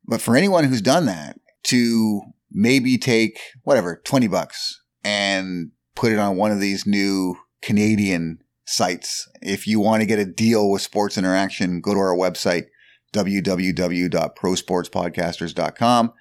But 0.06 0.20
for 0.20 0.36
anyone 0.36 0.64
who's 0.64 0.82
done 0.82 1.06
that, 1.06 1.38
to 1.64 2.20
maybe 2.52 2.96
take 2.98 3.40
whatever, 3.62 4.00
20 4.04 4.28
bucks 4.28 4.80
and 5.04 5.70
put 5.94 6.12
it 6.12 6.18
on 6.18 6.36
one 6.36 6.50
of 6.50 6.60
these 6.60 6.86
new 6.86 7.36
Canadian 7.62 8.38
sites. 8.64 9.28
If 9.42 9.66
you 9.66 9.80
want 9.80 10.02
to 10.02 10.06
get 10.06 10.18
a 10.18 10.24
deal 10.24 10.70
with 10.70 10.80
Sports 10.82 11.18
Interaction, 11.18 11.80
go 11.80 11.94
to 11.94 12.00
our 12.00 12.16
website, 12.16 12.64
www.prosportspodcasters.com. 13.12 16.12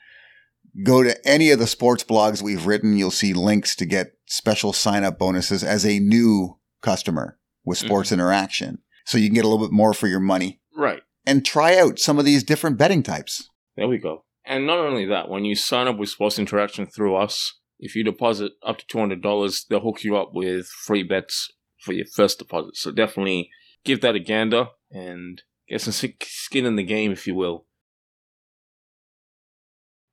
Go 0.84 1.04
to 1.04 1.28
any 1.28 1.52
of 1.52 1.60
the 1.60 1.68
sports 1.68 2.04
blogs 2.04 2.42
we've 2.42 2.66
written. 2.66 2.98
You'll 2.98 3.12
see 3.12 3.34
links 3.34 3.75
to 3.75 3.86
get 3.86 4.18
special 4.25 4.74
sign 4.74 5.04
up 5.04 5.20
bonuses 5.20 5.63
as 5.63 5.86
a 5.86 6.00
new 6.00 6.58
customer 6.82 7.38
with 7.63 7.78
Sports 7.78 8.10
mm-hmm. 8.10 8.16
Interaction. 8.16 8.80
So 9.06 9.18
you 9.18 9.28
can 9.28 9.36
get 9.36 9.46
a 9.46 9.48
little 9.48 9.63
bit 9.63 9.72
more 9.72 9.94
for 9.94 10.08
your 10.08 10.20
money. 10.20 10.60
Right. 10.75 11.04
And 11.25 11.46
try 11.46 11.78
out 11.78 12.00
some 12.00 12.20
of 12.20 12.25
these 12.25 12.44
different 12.44 12.78
betting 12.78 13.04
types. 13.04 13.50
There 13.75 13.88
we 13.88 14.00
go. 14.00 14.25
And 14.46 14.68
not 14.68 14.80
only 14.80 15.06
that, 15.06 15.30
when 15.30 15.46
you 15.46 15.56
sign 15.56 15.88
up 15.88 15.98
with 15.98 16.10
Sports 16.10 16.38
Interaction 16.40 16.86
through 16.86 17.16
us, 17.16 17.60
if 17.84 17.98
you 17.98 18.04
deposit 18.06 18.54
up 18.66 18.78
to 18.78 18.86
$200, 18.86 19.68
they'll 19.68 19.82
hook 19.82 20.06
you 20.06 20.16
up 20.16 20.34
with 20.34 20.68
free 20.68 21.04
bets 21.04 21.52
for 21.80 21.92
your 21.92 22.06
first 22.06 22.40
deposit. 22.40 22.78
So 22.78 22.92
definitely 22.92 23.50
give 23.84 24.00
that 24.02 24.16
a 24.16 24.20
gander 24.20 24.68
and 24.90 25.42
get 25.68 25.82
some 25.82 25.92
skin 26.22 26.66
in 26.66 26.78
the 26.78 26.84
game, 26.84 27.12
if 27.12 27.28
you 27.28 27.36
will. 27.36 27.66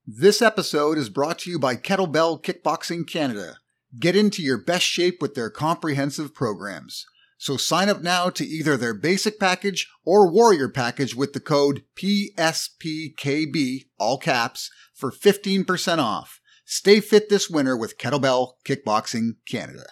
This 0.04 0.42
episode 0.42 0.98
is 0.98 1.08
brought 1.08 1.38
to 1.40 1.50
you 1.50 1.60
by 1.60 1.76
Kettlebell 1.76 2.42
Kickboxing 2.42 3.06
Canada. 3.08 3.58
Get 3.96 4.16
into 4.16 4.42
your 4.42 4.58
best 4.58 4.84
shape 4.84 5.18
with 5.22 5.36
their 5.36 5.50
comprehensive 5.50 6.34
programs. 6.34 7.06
So 7.38 7.56
sign 7.56 7.88
up 7.88 8.02
now 8.02 8.30
to 8.30 8.44
either 8.44 8.76
their 8.76 8.94
basic 8.94 9.38
package 9.38 9.88
or 10.04 10.30
warrior 10.30 10.68
package 10.68 11.14
with 11.14 11.34
the 11.34 11.40
code 11.40 11.84
PSPKB, 11.96 13.84
all 13.98 14.18
caps, 14.18 14.70
for 14.92 15.12
15% 15.12 15.98
off. 15.98 16.39
Stay 16.70 17.00
fit 17.00 17.28
this 17.28 17.50
winter 17.50 17.76
with 17.76 17.98
Kettlebell 17.98 18.52
Kickboxing 18.64 19.32
Canada. 19.44 19.86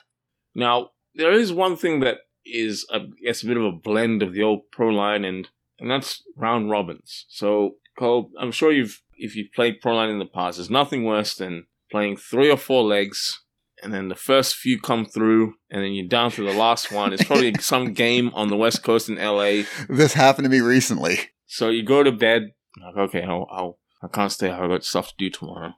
Now, 0.55 0.91
there 1.13 1.33
is 1.33 1.53
one 1.53 1.75
thing 1.75 1.99
that 2.01 2.19
is, 2.47 2.87
I 2.89 3.01
guess, 3.21 3.43
a 3.43 3.47
bit 3.47 3.57
of 3.57 3.65
a 3.65 3.73
blend 3.73 4.23
of 4.23 4.33
the 4.33 4.45
old 4.45 4.71
pro 4.71 4.87
line 4.89 5.25
and 5.25 5.49
and 5.81 5.91
that's 5.91 6.23
round 6.37 6.71
robins. 6.71 7.27
So, 7.29 7.79
Cole, 7.99 8.31
I'm 8.39 8.53
sure 8.53 8.71
you've 8.71 9.03
if 9.17 9.35
you've 9.35 9.53
played 9.53 9.81
pro 9.81 9.97
line 9.97 10.09
in 10.09 10.21
the 10.21 10.25
past, 10.25 10.59
there's 10.59 10.71
nothing 10.71 11.03
worse 11.03 11.35
than 11.35 11.67
playing 11.91 12.17
three 12.17 12.49
or 12.49 12.57
four 12.57 12.85
legs, 12.85 13.43
and 13.83 13.93
then 13.93 14.09
the 14.09 14.15
first 14.15 14.55
few 14.55 14.81
come 14.81 15.05
through, 15.05 15.55
and 15.69 15.83
then 15.83 15.95
you're 15.95 16.07
down 16.07 16.31
to 16.31 16.45
the 16.45 16.57
last 16.57 16.93
one. 16.93 17.13
It's 17.13 17.25
probably 17.25 17.55
some 17.59 17.93
game 17.93 18.31
on 18.35 18.51
the 18.51 18.57
West 18.57 18.85
Coast 18.85 19.09
in 19.09 19.17
LA. 19.17 19.65
This 19.89 20.13
happened 20.13 20.45
to 20.45 20.49
me 20.49 20.61
recently. 20.61 21.19
So 21.45 21.71
you 21.71 21.83
go 21.83 22.05
to 22.05 22.13
bed, 22.13 22.53
like, 22.81 22.97
okay, 22.97 23.25
I'll, 23.25 23.49
I'll, 23.51 23.79
I 24.01 24.07
can't 24.07 24.31
stay. 24.31 24.49
I've 24.49 24.71
got 24.71 24.85
stuff 24.85 25.09
to 25.09 25.15
do 25.19 25.29
tomorrow. 25.29 25.73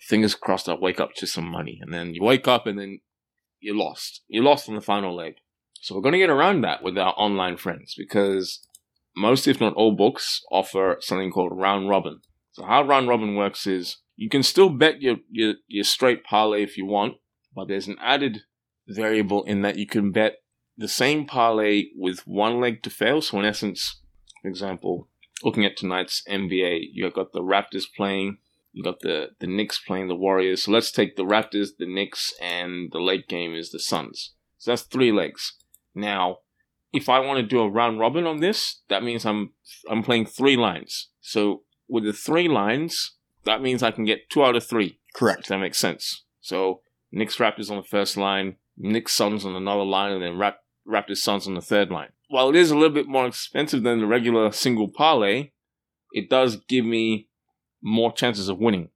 Fingers 0.00 0.34
crossed, 0.34 0.68
I'll 0.68 0.80
wake 0.80 1.00
up 1.00 1.14
to 1.16 1.26
some 1.26 1.46
money, 1.46 1.78
and 1.82 1.92
then 1.92 2.14
you 2.14 2.22
wake 2.22 2.48
up, 2.48 2.66
and 2.66 2.78
then 2.78 3.00
you're 3.60 3.76
lost. 3.76 4.22
You're 4.28 4.44
lost 4.44 4.68
on 4.68 4.74
the 4.74 4.80
final 4.80 5.14
leg. 5.14 5.34
So 5.80 5.94
we're 5.94 6.02
going 6.02 6.12
to 6.12 6.18
get 6.18 6.30
around 6.30 6.62
that 6.62 6.82
with 6.82 6.96
our 6.98 7.14
online 7.16 7.56
friends 7.56 7.94
because 7.96 8.66
most, 9.16 9.46
if 9.46 9.60
not 9.60 9.74
all, 9.74 9.94
books 9.94 10.42
offer 10.50 10.96
something 11.00 11.30
called 11.30 11.52
round 11.54 11.88
robin. 11.88 12.20
So 12.52 12.64
how 12.64 12.82
round 12.82 13.08
robin 13.08 13.34
works 13.36 13.66
is 13.66 13.98
you 14.16 14.28
can 14.28 14.42
still 14.42 14.70
bet 14.70 15.02
your, 15.02 15.16
your, 15.30 15.54
your 15.68 15.84
straight 15.84 16.24
parlay 16.24 16.62
if 16.62 16.76
you 16.76 16.86
want, 16.86 17.14
but 17.54 17.68
there's 17.68 17.88
an 17.88 17.96
added 18.00 18.42
variable 18.88 19.42
in 19.44 19.62
that 19.62 19.76
you 19.76 19.86
can 19.86 20.12
bet 20.12 20.36
the 20.76 20.88
same 20.88 21.26
parlay 21.26 21.86
with 21.94 22.26
one 22.26 22.60
leg 22.60 22.82
to 22.82 22.90
fail. 22.90 23.20
So 23.20 23.38
in 23.38 23.44
essence, 23.44 24.00
for 24.42 24.48
example, 24.48 25.08
looking 25.42 25.64
at 25.64 25.76
tonight's 25.76 26.22
NBA, 26.28 26.88
you've 26.92 27.14
got 27.14 27.32
the 27.32 27.40
Raptors 27.40 27.84
playing, 27.96 28.38
you 28.76 28.82
got 28.82 29.00
the 29.00 29.30
the 29.40 29.46
Knicks 29.46 29.78
playing 29.78 30.08
the 30.08 30.14
Warriors. 30.14 30.64
So 30.64 30.70
let's 30.70 30.92
take 30.92 31.16
the 31.16 31.24
Raptors, 31.24 31.70
the 31.78 31.86
Knicks, 31.86 32.34
and 32.42 32.92
the 32.92 33.00
late 33.00 33.26
game 33.26 33.54
is 33.54 33.70
the 33.70 33.80
Suns. 33.80 34.34
So 34.58 34.70
that's 34.70 34.82
three 34.82 35.10
legs. 35.10 35.54
Now, 35.94 36.38
if 36.92 37.08
I 37.08 37.20
want 37.20 37.38
to 37.38 37.42
do 37.42 37.60
a 37.60 37.70
round 37.70 37.98
robin 37.98 38.26
on 38.26 38.40
this, 38.40 38.82
that 38.90 39.02
means 39.02 39.24
I'm 39.24 39.54
I'm 39.88 40.02
playing 40.02 40.26
three 40.26 40.58
lines. 40.58 41.08
So 41.22 41.62
with 41.88 42.04
the 42.04 42.12
three 42.12 42.48
lines, 42.48 43.16
that 43.44 43.62
means 43.62 43.82
I 43.82 43.92
can 43.92 44.04
get 44.04 44.28
two 44.28 44.44
out 44.44 44.56
of 44.56 44.66
three. 44.66 45.00
Correct. 45.14 45.40
If 45.40 45.46
that 45.46 45.58
makes 45.58 45.78
sense. 45.78 46.24
So 46.42 46.82
Knicks 47.10 47.38
Raptors 47.38 47.70
on 47.70 47.78
the 47.78 47.82
first 47.82 48.18
line, 48.18 48.56
Knicks 48.76 49.14
Suns 49.14 49.46
on 49.46 49.56
another 49.56 49.84
line, 49.84 50.12
and 50.12 50.22
then 50.22 50.36
Rap- 50.36 50.60
Raptors 50.86 51.18
Suns 51.18 51.46
on 51.48 51.54
the 51.54 51.62
third 51.62 51.90
line. 51.90 52.10
While 52.28 52.50
it 52.50 52.56
is 52.56 52.70
a 52.70 52.76
little 52.76 52.94
bit 52.94 53.08
more 53.08 53.26
expensive 53.26 53.84
than 53.84 54.00
the 54.00 54.06
regular 54.06 54.52
single 54.52 54.88
parlay, 54.88 55.52
it 56.12 56.28
does 56.28 56.56
give 56.68 56.84
me 56.84 57.28
more 57.82 58.12
chances 58.12 58.48
of 58.48 58.58
winning. 58.58 58.90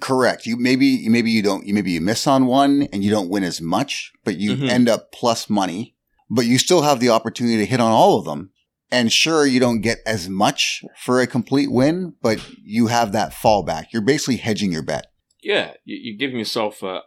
Correct. 0.00 0.46
You 0.46 0.56
maybe 0.56 1.08
maybe 1.08 1.30
you 1.30 1.42
don't 1.42 1.66
maybe 1.66 1.92
you 1.92 2.00
miss 2.00 2.26
on 2.26 2.46
one 2.46 2.88
and 2.92 3.04
you 3.04 3.10
don't 3.10 3.28
win 3.28 3.44
as 3.44 3.60
much, 3.60 4.12
but 4.24 4.36
you 4.36 4.52
mm-hmm. 4.52 4.68
end 4.68 4.88
up 4.88 5.12
plus 5.12 5.48
money. 5.48 5.94
But 6.28 6.46
you 6.46 6.58
still 6.58 6.82
have 6.82 6.98
the 6.98 7.10
opportunity 7.10 7.58
to 7.58 7.66
hit 7.66 7.78
on 7.78 7.92
all 7.92 8.18
of 8.18 8.24
them 8.24 8.50
and 8.90 9.12
sure, 9.12 9.46
you 9.46 9.58
don't 9.58 9.80
get 9.80 9.98
as 10.06 10.28
much 10.28 10.84
for 10.96 11.20
a 11.20 11.26
complete 11.26 11.70
win, 11.70 12.14
but 12.22 12.40
you 12.62 12.86
have 12.86 13.12
that 13.12 13.32
fallback. 13.32 13.86
You're 13.92 14.02
basically 14.02 14.36
hedging 14.36 14.72
your 14.72 14.82
bet. 14.82 15.08
Yeah, 15.42 15.74
you're 15.84 16.16
giving 16.16 16.38
yourself 16.38 16.82
a, 16.82 17.00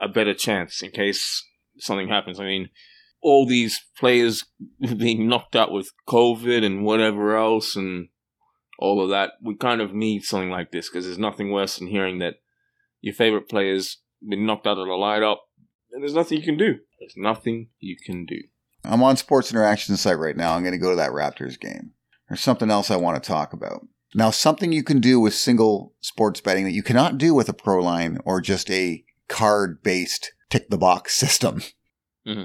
a 0.00 0.08
better 0.08 0.34
chance 0.34 0.82
in 0.82 0.90
case 0.90 1.44
something 1.78 2.08
happens. 2.08 2.38
I 2.38 2.44
mean, 2.44 2.70
all 3.20 3.46
these 3.46 3.84
players 3.98 4.44
being 4.96 5.28
knocked 5.28 5.56
out 5.56 5.72
with 5.72 5.90
COVID 6.08 6.64
and 6.64 6.84
whatever 6.84 7.36
else 7.36 7.74
and 7.74 8.08
all 8.78 9.02
of 9.02 9.10
that, 9.10 9.32
we 9.42 9.54
kind 9.54 9.80
of 9.80 9.94
need 9.94 10.24
something 10.24 10.50
like 10.50 10.72
this 10.72 10.88
because 10.88 11.04
there's 11.04 11.18
nothing 11.18 11.50
worse 11.50 11.78
than 11.78 11.88
hearing 11.88 12.18
that 12.18 12.36
your 13.00 13.14
favorite 13.14 13.48
player's 13.48 13.98
been 14.26 14.46
knocked 14.46 14.66
out 14.66 14.78
of 14.78 14.86
the 14.86 14.92
lineup 14.92 15.38
and 15.92 16.02
there's 16.02 16.14
nothing 16.14 16.38
you 16.38 16.44
can 16.44 16.56
do. 16.56 16.78
There's 16.98 17.16
nothing 17.16 17.68
you 17.78 17.96
can 17.96 18.24
do. 18.24 18.40
I'm 18.84 19.02
on 19.02 19.16
Sports 19.16 19.50
Interaction 19.50 19.96
site 19.96 20.18
right 20.18 20.36
now. 20.36 20.54
I'm 20.54 20.62
going 20.62 20.72
to 20.72 20.78
go 20.78 20.90
to 20.90 20.96
that 20.96 21.10
Raptors 21.10 21.58
game. 21.58 21.92
There's 22.28 22.40
something 22.40 22.70
else 22.70 22.90
I 22.90 22.96
want 22.96 23.22
to 23.22 23.26
talk 23.26 23.52
about. 23.52 23.86
Now, 24.14 24.30
something 24.30 24.72
you 24.72 24.84
can 24.84 25.00
do 25.00 25.18
with 25.18 25.34
single 25.34 25.92
sports 26.00 26.40
betting 26.40 26.64
that 26.64 26.72
you 26.72 26.82
cannot 26.82 27.18
do 27.18 27.34
with 27.34 27.48
a 27.48 27.54
pro 27.54 27.82
line 27.82 28.18
or 28.24 28.40
just 28.40 28.70
a 28.70 29.04
card 29.28 29.82
based 29.82 30.32
tick 30.50 30.68
the 30.68 30.78
box 30.78 31.14
system 31.16 31.62
mm-hmm. 32.26 32.44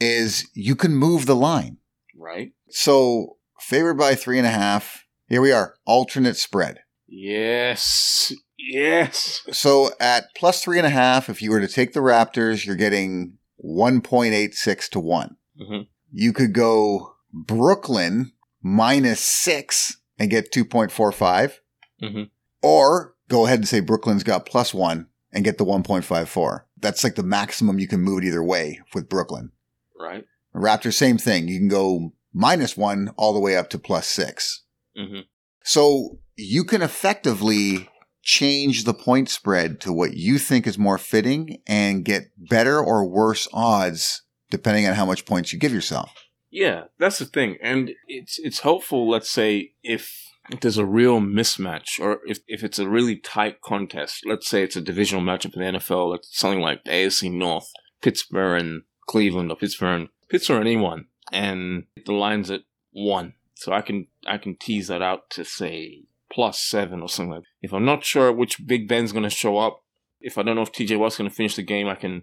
is 0.00 0.48
you 0.54 0.74
can 0.74 0.94
move 0.94 1.26
the 1.26 1.36
line. 1.36 1.78
Right. 2.16 2.52
So, 2.70 3.36
favored 3.60 3.94
by 3.94 4.14
three 4.14 4.38
and 4.38 4.46
a 4.46 4.50
half. 4.50 5.05
Here 5.28 5.42
we 5.42 5.50
are, 5.50 5.74
alternate 5.84 6.36
spread. 6.36 6.80
Yes. 7.08 8.32
Yes. 8.56 9.42
So, 9.52 9.90
at 10.00 10.34
plus 10.36 10.62
three 10.62 10.78
and 10.78 10.86
a 10.86 10.90
half, 10.90 11.28
if 11.28 11.42
you 11.42 11.50
were 11.50 11.60
to 11.60 11.68
take 11.68 11.92
the 11.92 12.00
Raptors, 12.00 12.64
you're 12.64 12.76
getting 12.76 13.38
1.86 13.64 14.88
to 14.90 15.00
1. 15.00 15.36
Mm-hmm. 15.60 15.82
You 16.12 16.32
could 16.32 16.52
go 16.52 17.16
Brooklyn 17.32 18.32
minus 18.62 19.20
six 19.20 19.98
and 20.18 20.30
get 20.30 20.52
2.45. 20.52 21.54
Mm-hmm. 22.02 22.22
Or 22.62 23.14
go 23.28 23.46
ahead 23.46 23.60
and 23.60 23.68
say 23.68 23.80
Brooklyn's 23.80 24.24
got 24.24 24.46
plus 24.46 24.72
one 24.72 25.08
and 25.32 25.44
get 25.44 25.58
the 25.58 25.64
1.54. 25.64 26.62
That's 26.78 27.02
like 27.02 27.14
the 27.14 27.22
maximum 27.22 27.78
you 27.78 27.88
can 27.88 28.00
move 28.00 28.22
it 28.22 28.26
either 28.26 28.42
way 28.42 28.80
with 28.94 29.08
Brooklyn. 29.08 29.52
Right. 29.98 30.24
Raptors, 30.54 30.94
same 30.94 31.18
thing. 31.18 31.48
You 31.48 31.58
can 31.58 31.68
go 31.68 32.12
minus 32.32 32.76
one 32.76 33.12
all 33.16 33.32
the 33.32 33.40
way 33.40 33.56
up 33.56 33.70
to 33.70 33.78
plus 33.78 34.06
6 34.08 34.62
mm-hmm. 34.98 35.20
So 35.64 36.18
you 36.36 36.64
can 36.64 36.82
effectively 36.82 37.88
change 38.22 38.84
the 38.84 38.94
point 38.94 39.28
spread 39.28 39.80
to 39.80 39.92
what 39.92 40.14
you 40.14 40.38
think 40.38 40.66
is 40.66 40.78
more 40.78 40.98
fitting 40.98 41.62
and 41.66 42.04
get 42.04 42.24
better 42.36 42.78
or 42.80 43.08
worse 43.08 43.48
odds 43.52 44.22
depending 44.50 44.86
on 44.86 44.94
how 44.94 45.04
much 45.04 45.24
points 45.24 45.52
you 45.52 45.58
give 45.58 45.72
yourself. 45.72 46.12
Yeah, 46.50 46.84
that's 46.98 47.18
the 47.18 47.24
thing. 47.24 47.56
And 47.60 47.90
it's 48.06 48.38
it's 48.38 48.60
helpful, 48.60 49.08
let's 49.08 49.30
say, 49.30 49.72
if 49.82 50.26
if 50.50 50.60
there's 50.60 50.78
a 50.78 50.86
real 50.86 51.20
mismatch 51.20 52.00
or 52.00 52.20
if, 52.26 52.38
if 52.46 52.62
it's 52.62 52.78
a 52.78 52.88
really 52.88 53.16
tight 53.16 53.60
contest, 53.60 54.22
let's 54.24 54.48
say 54.48 54.62
it's 54.62 54.76
a 54.76 54.80
divisional 54.80 55.24
matchup 55.24 55.54
in 55.54 55.60
the 55.60 55.78
NFL, 55.78 56.10
like 56.12 56.20
something 56.22 56.60
like 56.60 56.84
the 56.84 56.92
AFC 56.92 57.32
North, 57.32 57.68
Pittsburgh 58.02 58.60
and 58.60 58.82
Cleveland 59.06 59.50
or 59.50 59.56
Pittsburgh 59.56 60.00
and 60.00 60.08
Pittsburgh 60.28 60.58
and 60.58 60.68
anyone, 60.68 61.06
and 61.32 61.84
the 62.04 62.12
line's 62.12 62.50
at 62.50 62.62
one. 62.92 63.34
So 63.56 63.72
I 63.72 63.80
can 63.80 64.06
I 64.26 64.38
can 64.38 64.54
tease 64.54 64.88
that 64.88 65.02
out 65.02 65.30
to 65.30 65.44
say 65.44 66.04
plus 66.30 66.60
seven 66.60 67.00
or 67.00 67.08
something 67.08 67.32
like 67.32 67.40
that. 67.42 67.48
If 67.62 67.72
I'm 67.72 67.84
not 67.84 68.04
sure 68.04 68.30
which 68.30 68.66
Big 68.66 68.86
Ben's 68.86 69.12
gonna 69.12 69.30
show 69.30 69.56
up, 69.56 69.82
if 70.20 70.38
I 70.38 70.42
don't 70.42 70.56
know 70.56 70.62
if 70.62 70.72
TJ 70.72 70.98
Watt's 70.98 71.16
gonna 71.16 71.30
finish 71.30 71.56
the 71.56 71.62
game, 71.62 71.88
I 71.88 71.94
can 71.94 72.22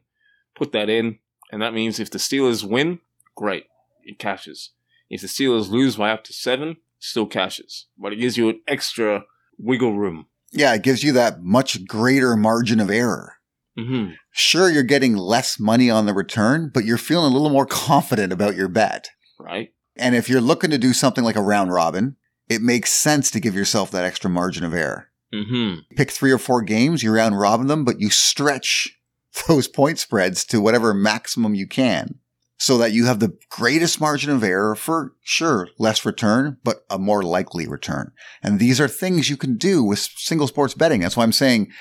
put 0.55 0.71
that 0.71 0.89
in. 0.89 1.19
And 1.51 1.61
that 1.61 1.73
means 1.73 1.99
if 1.99 2.11
the 2.11 2.19
Steelers 2.19 2.63
win, 2.63 2.99
great. 3.35 3.65
It 4.03 4.19
cashes. 4.19 4.71
If 5.09 5.21
the 5.21 5.27
Steelers 5.27 5.69
lose 5.69 5.95
by 5.95 6.11
up 6.11 6.23
to 6.25 6.33
seven, 6.33 6.77
still 6.99 7.25
cashes. 7.25 7.87
But 7.97 8.13
it 8.13 8.19
gives 8.19 8.37
you 8.37 8.49
an 8.49 8.61
extra 8.67 9.23
wiggle 9.57 9.97
room. 9.97 10.27
Yeah, 10.51 10.73
it 10.75 10.83
gives 10.83 11.03
you 11.03 11.13
that 11.13 11.41
much 11.41 11.85
greater 11.87 12.35
margin 12.35 12.79
of 12.79 12.91
error. 12.91 13.37
Mm-hmm. 13.77 14.13
Sure, 14.31 14.69
you're 14.69 14.83
getting 14.83 15.15
less 15.15 15.59
money 15.59 15.89
on 15.89 16.05
the 16.05 16.13
return, 16.13 16.69
but 16.71 16.85
you're 16.85 16.97
feeling 16.97 17.31
a 17.31 17.33
little 17.33 17.49
more 17.49 17.65
confident 17.69 18.31
about 18.31 18.55
your 18.55 18.67
bet. 18.67 19.09
Right? 19.39 19.73
And 19.95 20.15
if 20.15 20.29
you're 20.29 20.41
looking 20.41 20.71
to 20.71 20.77
do 20.77 20.93
something 20.93 21.23
like 21.23 21.35
a 21.35 21.41
round 21.41 21.71
robin, 21.71 22.15
it 22.49 22.61
makes 22.61 22.91
sense 22.91 23.31
to 23.31 23.39
give 23.39 23.55
yourself 23.55 23.91
that 23.91 24.05
extra 24.05 24.29
margin 24.29 24.63
of 24.63 24.73
error. 24.73 25.09
Mm-hmm. 25.33 25.95
Pick 25.95 26.11
three 26.11 26.31
or 26.31 26.37
four 26.37 26.61
games, 26.61 27.03
you 27.03 27.11
round 27.11 27.39
robin 27.39 27.67
them, 27.67 27.83
but 27.83 27.99
you 27.99 28.09
stretch 28.09 28.99
those 29.47 29.67
point 29.67 29.99
spreads 29.99 30.45
to 30.45 30.61
whatever 30.61 30.93
maximum 30.93 31.55
you 31.55 31.67
can 31.67 32.19
so 32.57 32.77
that 32.77 32.93
you 32.93 33.05
have 33.05 33.19
the 33.19 33.35
greatest 33.49 33.99
margin 33.99 34.31
of 34.31 34.43
error 34.43 34.75
for 34.75 35.13
sure, 35.21 35.67
less 35.77 36.05
return, 36.05 36.57
but 36.63 36.85
a 36.89 36.97
more 36.97 37.23
likely 37.23 37.67
return. 37.67 38.11
And 38.41 38.59
these 38.59 38.79
are 38.79 38.87
things 38.87 39.29
you 39.29 39.37
can 39.37 39.57
do 39.57 39.83
with 39.83 39.99
single 39.99 40.47
sports 40.47 40.73
betting. 40.73 41.01
That's 41.01 41.17
why 41.17 41.23
I'm 41.23 41.33
saying 41.33 41.71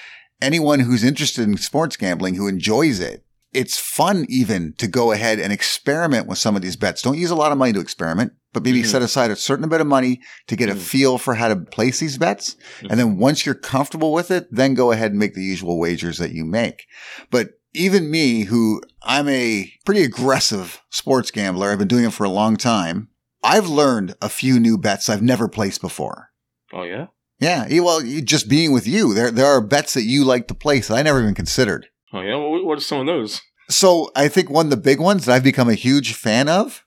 anyone 0.41 0.81
who's 0.81 1.05
interested 1.05 1.47
in 1.47 1.57
sports 1.57 1.97
gambling 1.97 2.35
who 2.35 2.49
enjoys 2.49 2.99
it, 2.99 3.25
it's 3.53 3.79
fun 3.79 4.25
even 4.29 4.75
to 4.79 4.87
go 4.87 5.13
ahead 5.13 5.39
and 5.39 5.53
experiment 5.53 6.27
with 6.27 6.39
some 6.39 6.57
of 6.57 6.63
these 6.63 6.77
bets. 6.77 7.03
Don't 7.03 7.19
use 7.19 7.31
a 7.31 7.35
lot 7.35 7.53
of 7.53 7.59
money 7.59 7.73
to 7.73 7.81
experiment, 7.81 8.33
but 8.53 8.63
maybe 8.63 8.83
Mhm. 8.83 8.87
set 8.87 9.03
aside 9.03 9.31
a 9.31 9.37
certain 9.37 9.65
amount 9.65 9.83
of 9.83 9.87
money 9.87 10.21
to 10.47 10.57
get 10.57 10.71
a 10.71 10.75
Mhm. 10.75 10.79
feel 10.79 11.19
for 11.19 11.35
how 11.35 11.49
to 11.49 11.57
place 11.57 12.01
these 12.01 12.17
bets. 12.19 12.57
And 12.89 12.99
then 12.99 13.19
once 13.19 13.45
you're 13.45 13.55
comfortable 13.55 14.13
with 14.13 14.31
it, 14.31 14.49
then 14.51 14.75
go 14.75 14.91
ahead 14.93 15.11
and 15.13 15.19
make 15.19 15.35
the 15.35 15.43
usual 15.45 15.79
wagers 15.79 16.19
that 16.19 16.33
you 16.33 16.45
make. 16.45 16.85
But 17.31 17.51
even 17.75 18.11
me, 18.11 18.45
who 18.45 18.81
I'm 19.03 19.29
a 19.29 19.71
pretty 19.85 20.03
aggressive 20.03 20.81
sports 20.91 21.31
gambler, 21.31 21.71
I've 21.71 21.79
been 21.79 21.89
doing 21.89 22.05
it 22.05 22.13
for 22.13 22.25
a 22.25 22.31
long 22.31 22.57
time. 22.57 23.09
I've 23.45 23.67
learned 23.67 24.15
a 24.23 24.29
few 24.29 24.61
new 24.61 24.79
bets 24.79 25.09
I've 25.09 25.23
never 25.23 25.49
placed 25.49 25.81
before. 25.81 26.29
Oh 26.73 26.85
yeah? 26.85 27.07
Yeah. 27.41 27.67
Well, 27.81 28.03
you- 28.05 28.23
just 28.23 28.49
being 28.49 28.73
with 28.73 28.87
you, 28.87 29.15
there, 29.15 29.31
there 29.31 29.47
are 29.47 29.61
bets 29.61 29.95
that 29.95 30.05
you 30.05 30.25
like 30.25 30.47
to 30.49 30.55
place 30.55 30.89
that 30.89 30.95
I 30.97 31.03
never 31.03 31.21
even 31.21 31.35
considered. 31.35 31.87
Oh 32.13 32.21
yeah? 32.21 32.37
What, 32.37 32.65
what 32.65 32.79
are 32.79 32.83
some 32.83 33.01
of 33.01 33.07
those? 33.07 33.41
So 33.69 34.11
I 34.15 34.29
think 34.29 34.51
one 34.51 34.67
of 34.67 34.71
the 34.71 34.77
big 34.77 35.01
ones 35.01 35.25
that 35.25 35.35
I've 35.35 35.45
become 35.45 35.69
a 35.69 35.75
huge 35.75 36.15
fan 36.15 36.49
of 36.49 36.85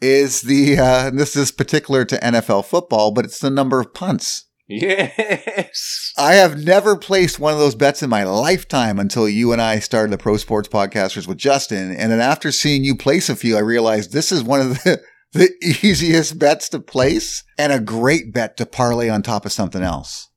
is 0.00 0.42
the, 0.42 0.78
uh, 0.78 1.08
and 1.08 1.18
this 1.18 1.36
is 1.36 1.50
particular 1.50 2.04
to 2.04 2.16
NFL 2.16 2.64
football, 2.64 3.10
but 3.10 3.24
it's 3.24 3.38
the 3.38 3.50
number 3.50 3.80
of 3.80 3.94
punts. 3.94 4.46
Yes. 4.66 6.12
I 6.16 6.34
have 6.34 6.64
never 6.64 6.96
placed 6.96 7.38
one 7.38 7.52
of 7.52 7.58
those 7.58 7.74
bets 7.74 8.02
in 8.02 8.08
my 8.08 8.24
lifetime 8.24 8.98
until 8.98 9.28
you 9.28 9.52
and 9.52 9.60
I 9.60 9.78
started 9.78 10.10
the 10.10 10.18
Pro 10.18 10.36
Sports 10.38 10.68
Podcasters 10.68 11.28
with 11.28 11.36
Justin. 11.36 11.94
And 11.94 12.10
then 12.10 12.20
after 12.20 12.50
seeing 12.50 12.84
you 12.84 12.96
place 12.96 13.28
a 13.28 13.36
few, 13.36 13.56
I 13.56 13.60
realized 13.60 14.12
this 14.12 14.32
is 14.32 14.42
one 14.42 14.60
of 14.60 14.68
the, 14.82 15.02
the 15.32 15.50
easiest 15.62 16.38
bets 16.38 16.70
to 16.70 16.80
place 16.80 17.44
and 17.58 17.72
a 17.72 17.80
great 17.80 18.32
bet 18.32 18.56
to 18.56 18.66
parlay 18.66 19.08
on 19.10 19.22
top 19.22 19.44
of 19.44 19.52
something 19.52 19.82
else. 19.82 20.30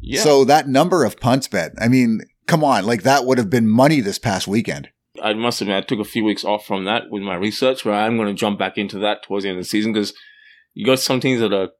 Yeah. 0.00 0.20
So 0.20 0.44
that 0.44 0.68
number 0.68 1.04
of 1.04 1.18
punts 1.18 1.48
bet, 1.48 1.72
I 1.80 1.88
mean, 1.88 2.20
come 2.48 2.64
on, 2.64 2.84
like 2.84 3.04
that 3.04 3.24
would 3.24 3.38
have 3.38 3.50
been 3.50 3.68
money 3.68 4.00
this 4.00 4.18
past 4.18 4.48
weekend. 4.48 4.88
I 5.22 5.34
must 5.34 5.60
admit, 5.60 5.76
I 5.76 5.86
took 5.86 6.00
a 6.00 6.04
few 6.04 6.24
weeks 6.24 6.44
off 6.44 6.66
from 6.66 6.84
that 6.84 7.04
with 7.10 7.22
my 7.22 7.34
research, 7.34 7.84
but 7.84 7.92
I'm 7.92 8.16
going 8.16 8.28
to 8.28 8.34
jump 8.34 8.58
back 8.58 8.78
into 8.78 8.98
that 9.00 9.22
towards 9.22 9.44
the 9.44 9.50
end 9.50 9.58
of 9.58 9.64
the 9.64 9.68
season 9.68 9.92
because 9.92 10.12
you 10.74 10.86
got 10.86 11.00
some 11.00 11.20
teams 11.20 11.40
that 11.40 11.52
are 11.52 11.70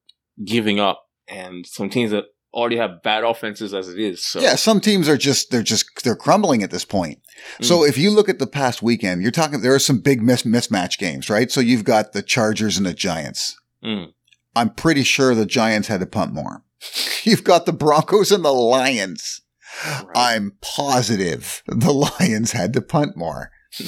giving 0.45 0.79
up 0.79 1.05
and 1.29 1.67
some 1.67 1.89
teams 1.91 2.11
that 2.11 2.25
already 2.53 2.77
have 2.77 3.03
bad 3.03 3.25
offenses 3.25 3.75
as 3.75 3.89
it 3.89 3.99
is. 3.99 4.25
So 4.25 4.41
Yeah, 4.41 4.57
some 4.57 4.81
teams 4.81 5.09
are 5.09 5.17
just 5.17 5.51
they're 5.51 5.63
just 5.63 6.03
they're 6.03 6.17
crumbling 6.17 6.63
at 6.63 6.71
this 6.71 6.85
point. 6.85 7.21
So 7.61 7.85
if 7.85 7.97
you 7.97 8.11
look 8.11 8.29
at 8.29 8.39
the 8.39 8.47
past 8.47 8.83
weekend, 8.83 9.23
you're 9.23 9.31
talking 9.31 9.61
there 9.61 9.75
are 9.75 9.79
some 9.79 10.01
big 10.01 10.23
mis- 10.23 10.43
mismatch 10.43 10.99
games, 10.99 11.31
right? 11.31 11.51
So 11.51 11.61
you've 11.61 11.85
got 11.85 12.13
the 12.13 12.23
Chargers 12.23 12.77
and 12.77 12.87
the 12.87 12.95
Giants. 12.95 13.57
Mm. 13.85 14.13
I'm 14.57 14.71
pretty 14.71 15.05
sure 15.05 15.35
the 15.35 15.47
Giants 15.47 15.89
had 15.89 16.01
to 16.01 16.07
punt 16.07 16.33
more. 16.33 16.65
You've 17.23 17.45
got 17.45 17.67
the 17.67 17.73
Broncos 17.73 18.33
and 18.33 18.45
the 18.45 18.53
Lions. 18.53 19.41
Right. 19.87 20.07
I'm 20.15 20.57
positive 20.61 21.63
the 21.67 21.93
Lions 22.21 22.53
had 22.53 22.73
to 22.75 22.81
punt 22.83 23.17
more. 23.17 23.51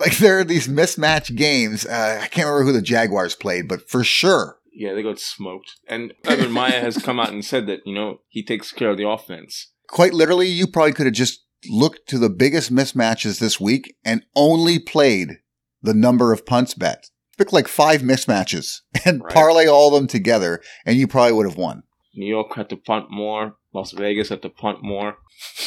like 0.00 0.16
there 0.18 0.38
are 0.38 0.44
these 0.44 0.68
mismatch 0.68 1.34
games. 1.36 1.86
Uh, 1.86 2.20
I 2.22 2.26
can't 2.28 2.46
remember 2.48 2.64
who 2.64 2.72
the 2.72 2.82
Jaguars 2.82 3.34
played, 3.34 3.68
but 3.68 3.88
for 3.88 4.02
sure. 4.04 4.58
yeah, 4.72 4.94
they 4.94 5.02
got 5.02 5.18
smoked. 5.20 5.72
And 5.88 6.12
Urban 6.26 6.50
Meyer 6.50 6.80
has 6.80 6.98
come 6.98 7.20
out 7.20 7.30
and 7.30 7.44
said 7.44 7.66
that, 7.68 7.80
you 7.86 7.94
know, 7.94 8.20
he 8.28 8.44
takes 8.44 8.72
care 8.72 8.90
of 8.90 8.96
the 8.96 9.08
offense. 9.08 9.70
Quite 9.88 10.12
literally, 10.12 10.48
you 10.48 10.66
probably 10.66 10.92
could 10.92 11.06
have 11.06 11.14
just 11.14 11.44
looked 11.68 12.08
to 12.08 12.18
the 12.18 12.30
biggest 12.30 12.72
mismatches 12.72 13.38
this 13.40 13.58
week 13.60 13.96
and 14.04 14.24
only 14.36 14.78
played 14.78 15.38
the 15.82 15.94
number 15.94 16.32
of 16.32 16.44
punts 16.46 16.74
bet. 16.74 17.08
Pick 17.38 17.52
like 17.52 17.68
five 17.68 18.02
mismatches 18.02 18.80
and 19.04 19.22
Right. 19.22 19.32
parlay 19.32 19.66
all 19.66 19.88
of 19.88 19.94
them 19.94 20.08
together, 20.08 20.60
and 20.84 20.96
you 20.98 21.06
probably 21.06 21.32
would 21.32 21.46
have 21.46 21.56
won. 21.56 21.84
New 22.14 22.26
York 22.26 22.54
had 22.56 22.68
to 22.70 22.76
punt 22.76 23.06
more. 23.10 23.54
Las 23.72 23.92
Vegas 23.92 24.28
had 24.30 24.42
to 24.42 24.48
punt 24.48 24.82
more. 24.82 25.16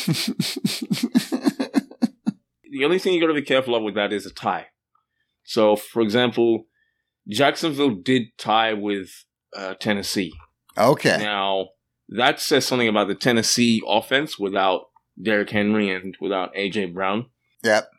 The 2.71 2.85
only 2.85 2.99
thing 2.99 3.13
you 3.13 3.19
got 3.19 3.27
to 3.27 3.33
be 3.33 3.41
careful 3.41 3.75
of 3.75 3.83
with 3.83 3.95
that 3.95 4.13
is 4.13 4.25
a 4.25 4.33
tie. 4.33 4.67
So, 5.43 5.75
for 5.75 6.01
example, 6.01 6.67
Jacksonville 7.27 7.95
did 7.95 8.29
tie 8.37 8.73
with 8.73 9.25
uh, 9.55 9.73
Tennessee. 9.75 10.33
okay. 10.77 11.17
Now, 11.19 11.69
that 12.07 12.39
says 12.39 12.65
something 12.65 12.87
about 12.87 13.09
the 13.09 13.15
Tennessee 13.15 13.81
offense 13.85 14.39
without 14.39 14.83
Derrick 15.21 15.49
Henry 15.49 15.93
and 15.93 16.15
without 16.21 16.55
AJ 16.55 16.93
Brown. 16.93 17.25
Yep. 17.61 17.89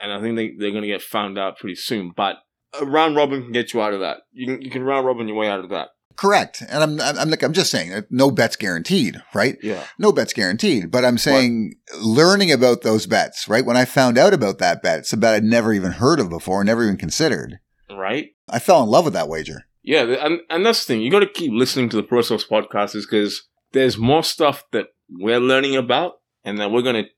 And 0.00 0.12
I 0.12 0.20
think 0.20 0.36
they, 0.36 0.52
they're 0.56 0.70
going 0.70 0.82
to 0.82 0.88
get 0.88 1.02
found 1.02 1.36
out 1.36 1.58
pretty 1.58 1.74
soon. 1.74 2.12
But 2.16 2.36
a 2.80 2.86
round 2.86 3.16
robin 3.16 3.42
can 3.42 3.52
get 3.52 3.74
you 3.74 3.82
out 3.82 3.92
of 3.92 4.00
that. 4.00 4.18
You 4.32 4.46
can, 4.46 4.62
you 4.62 4.70
can 4.70 4.84
round 4.84 5.04
robin 5.04 5.26
your 5.26 5.36
way 5.36 5.48
out 5.48 5.60
of 5.60 5.70
that. 5.70 5.88
Correct. 6.16 6.62
And 6.68 6.82
I'm, 6.82 7.00
I'm, 7.00 7.18
I'm, 7.18 7.30
like, 7.30 7.42
I'm 7.42 7.52
just 7.52 7.70
saying 7.70 7.90
that 7.90 8.10
no 8.10 8.30
bet's 8.30 8.56
guaranteed, 8.56 9.20
right? 9.34 9.56
Yeah. 9.62 9.84
No 9.98 10.12
bet's 10.12 10.32
guaranteed, 10.32 10.90
but 10.90 11.04
I'm 11.04 11.18
saying 11.18 11.74
learning 12.00 12.52
about 12.52 12.82
those 12.82 13.06
bets, 13.06 13.48
right? 13.48 13.64
When 13.64 13.76
I 13.76 13.84
found 13.84 14.18
out 14.18 14.34
about 14.34 14.58
that 14.58 14.82
bet, 14.82 15.00
it's 15.00 15.12
a 15.12 15.16
bet 15.16 15.34
I'd 15.34 15.44
never 15.44 15.72
even 15.72 15.92
heard 15.92 16.20
of 16.20 16.30
before, 16.30 16.64
never 16.64 16.84
even 16.84 16.96
considered. 16.96 17.58
Right? 17.90 18.30
I 18.48 18.58
fell 18.58 18.82
in 18.82 18.88
love 18.88 19.04
with 19.04 19.14
that 19.14 19.28
wager. 19.28 19.66
Yeah. 19.82 20.02
And, 20.02 20.40
and 20.48 20.64
that's 20.64 20.84
the 20.84 20.94
thing. 20.94 21.02
You 21.02 21.10
got 21.10 21.20
to 21.20 21.26
keep 21.26 21.52
listening 21.52 21.88
to 21.90 21.96
the 21.96 22.02
Pro 22.02 22.22
Sports 22.22 22.94
is 22.94 23.06
because 23.06 23.48
there's 23.72 23.98
more 23.98 24.22
stuff 24.22 24.64
that 24.72 24.86
we're 25.10 25.40
learning 25.40 25.76
about 25.76 26.14
and 26.44 26.58
that 26.58 26.70
we're 26.70 26.82
going 26.82 27.04
to 27.04 27.10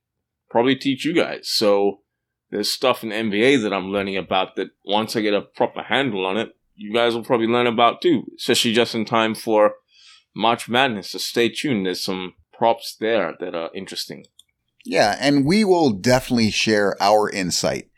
probably 0.50 0.76
teach 0.76 1.04
you 1.04 1.12
guys. 1.12 1.48
So 1.48 2.00
there's 2.50 2.70
stuff 2.70 3.02
in 3.02 3.10
NBA 3.10 3.62
that 3.62 3.72
I'm 3.72 3.90
learning 3.90 4.16
about 4.16 4.56
that 4.56 4.68
once 4.84 5.16
I 5.16 5.20
get 5.20 5.34
a 5.34 5.42
proper 5.42 5.82
handle 5.82 6.24
on 6.24 6.36
it, 6.36 6.50
you 6.76 6.92
guys 6.92 7.14
will 7.14 7.24
probably 7.24 7.46
learn 7.46 7.66
about 7.66 8.00
too, 8.02 8.24
especially 8.38 8.72
just 8.72 8.94
in 8.94 9.04
time 9.04 9.34
for 9.34 9.74
March 10.34 10.68
Madness. 10.68 11.10
So 11.10 11.18
stay 11.18 11.48
tuned. 11.48 11.86
There's 11.86 12.04
some 12.04 12.34
props 12.52 12.96
there 12.98 13.34
that 13.40 13.54
are 13.54 13.70
interesting. 13.74 14.24
Yeah, 14.84 15.16
and 15.18 15.46
we 15.46 15.64
will 15.64 15.90
definitely 15.90 16.50
share 16.50 16.96
our 17.00 17.30
insight. 17.30 17.88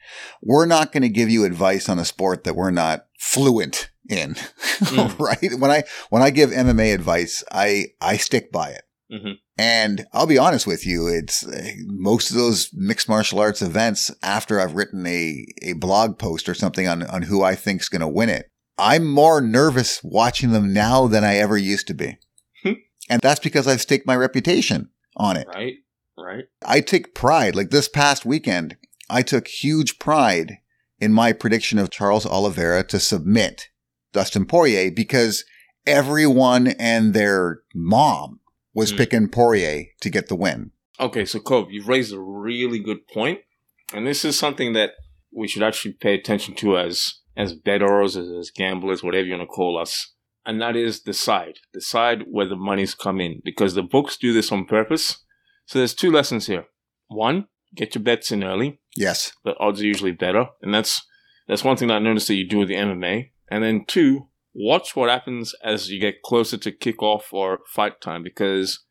We're 0.42 0.66
not 0.66 0.92
going 0.92 1.02
to 1.02 1.08
give 1.08 1.28
you 1.28 1.44
advice 1.44 1.88
on 1.88 1.98
a 1.98 2.04
sport 2.04 2.44
that 2.44 2.54
we're 2.54 2.70
not 2.70 3.06
fluent 3.18 3.90
in, 4.08 4.34
Mm. 4.76 5.18
right? 5.18 5.58
When 5.58 5.70
I 5.70 5.82
when 6.10 6.22
I 6.22 6.30
give 6.30 6.50
MMA 6.50 6.94
advice, 6.94 7.42
I 7.50 7.86
I 8.00 8.16
stick 8.18 8.52
by 8.52 8.70
it. 8.70 8.82
Mhm. 9.12 9.34
And 9.58 10.06
I'll 10.12 10.26
be 10.26 10.38
honest 10.38 10.66
with 10.66 10.86
you, 10.86 11.06
it's 11.08 11.44
uh, 11.46 11.70
most 11.86 12.30
of 12.30 12.36
those 12.36 12.70
mixed 12.74 13.08
martial 13.08 13.38
arts 13.40 13.62
events 13.62 14.10
after 14.22 14.60
I've 14.60 14.74
written 14.74 15.06
a 15.06 15.44
a 15.62 15.72
blog 15.72 16.18
post 16.18 16.48
or 16.48 16.54
something 16.54 16.86
on 16.86 17.02
on 17.04 17.22
who 17.22 17.42
I 17.42 17.54
think's 17.56 17.88
going 17.88 18.00
to 18.02 18.08
win 18.08 18.28
it. 18.28 18.50
I'm 18.78 19.06
more 19.06 19.40
nervous 19.40 20.02
watching 20.04 20.52
them 20.52 20.72
now 20.72 21.06
than 21.06 21.24
I 21.24 21.36
ever 21.36 21.56
used 21.56 21.86
to 21.88 21.94
be. 21.94 22.18
Hmm. 22.62 22.72
and 23.08 23.20
that's 23.22 23.40
because 23.40 23.66
I've 23.66 23.80
staked 23.80 24.06
my 24.06 24.16
reputation 24.16 24.90
on 25.16 25.36
it. 25.36 25.46
Right? 25.48 25.74
Right? 26.18 26.44
I 26.64 26.80
take 26.80 27.14
pride. 27.14 27.54
Like 27.54 27.70
this 27.70 27.88
past 27.88 28.24
weekend, 28.24 28.76
I 29.08 29.22
took 29.22 29.48
huge 29.48 29.98
pride 29.98 30.58
in 30.98 31.12
my 31.12 31.32
prediction 31.32 31.78
of 31.78 31.90
Charles 31.90 32.26
Oliveira 32.26 32.82
to 32.84 32.98
submit 32.98 33.68
Dustin 34.12 34.46
Poirier 34.46 34.90
because 34.90 35.44
everyone 35.86 36.68
and 36.78 37.14
their 37.14 37.60
mom 37.74 38.40
was 38.74 38.90
Hmm. 38.90 38.96
picking 38.96 39.28
Poirier 39.28 39.84
to 40.00 40.10
get 40.10 40.28
the 40.28 40.36
win. 40.36 40.72
Okay, 40.98 41.24
so 41.24 41.38
Cove, 41.38 41.70
you've 41.70 41.88
raised 41.88 42.12
a 42.12 42.18
really 42.18 42.78
good 42.78 43.06
point, 43.08 43.40
and 43.92 44.06
this 44.06 44.24
is 44.24 44.38
something 44.38 44.72
that 44.72 44.92
we 45.30 45.46
should 45.46 45.62
actually 45.62 45.92
pay 45.92 46.14
attention 46.14 46.54
to 46.56 46.78
as 46.78 47.20
as 47.36 47.52
bettors, 47.52 48.16
as, 48.16 48.28
as 48.30 48.50
gamblers, 48.50 49.02
whatever 49.02 49.26
you 49.26 49.36
want 49.36 49.48
to 49.48 49.54
call 49.54 49.78
us, 49.78 50.14
and 50.44 50.60
that 50.62 50.76
is 50.76 51.00
decide, 51.00 51.58
decide 51.72 52.24
where 52.30 52.48
the 52.48 52.56
money's 52.56 52.94
come 52.94 53.20
in, 53.20 53.42
because 53.44 53.74
the 53.74 53.82
books 53.82 54.16
do 54.16 54.32
this 54.32 54.52
on 54.52 54.64
purpose. 54.64 55.24
So 55.66 55.78
there's 55.78 55.94
two 55.94 56.12
lessons 56.12 56.46
here. 56.46 56.66
One, 57.08 57.46
get 57.74 57.94
your 57.94 58.04
bets 58.04 58.30
in 58.30 58.44
early. 58.44 58.80
Yes. 58.96 59.32
The 59.44 59.54
odds 59.58 59.80
are 59.80 59.86
usually 59.86 60.12
better, 60.12 60.46
and 60.62 60.72
that's 60.72 61.02
that's 61.48 61.64
one 61.64 61.76
thing 61.76 61.88
that 61.88 61.94
I 61.94 62.00
noticed 62.00 62.28
that 62.28 62.34
you 62.34 62.48
do 62.48 62.58
with 62.58 62.68
the 62.68 62.74
MMA. 62.74 63.30
And 63.48 63.62
then 63.62 63.84
two, 63.86 64.28
watch 64.54 64.96
what 64.96 65.10
happens 65.10 65.54
as 65.62 65.90
you 65.90 66.00
get 66.00 66.22
closer 66.22 66.56
to 66.56 66.72
kickoff 66.72 67.32
or 67.32 67.60
fight 67.72 68.00
time, 68.00 68.22
because 68.22 68.84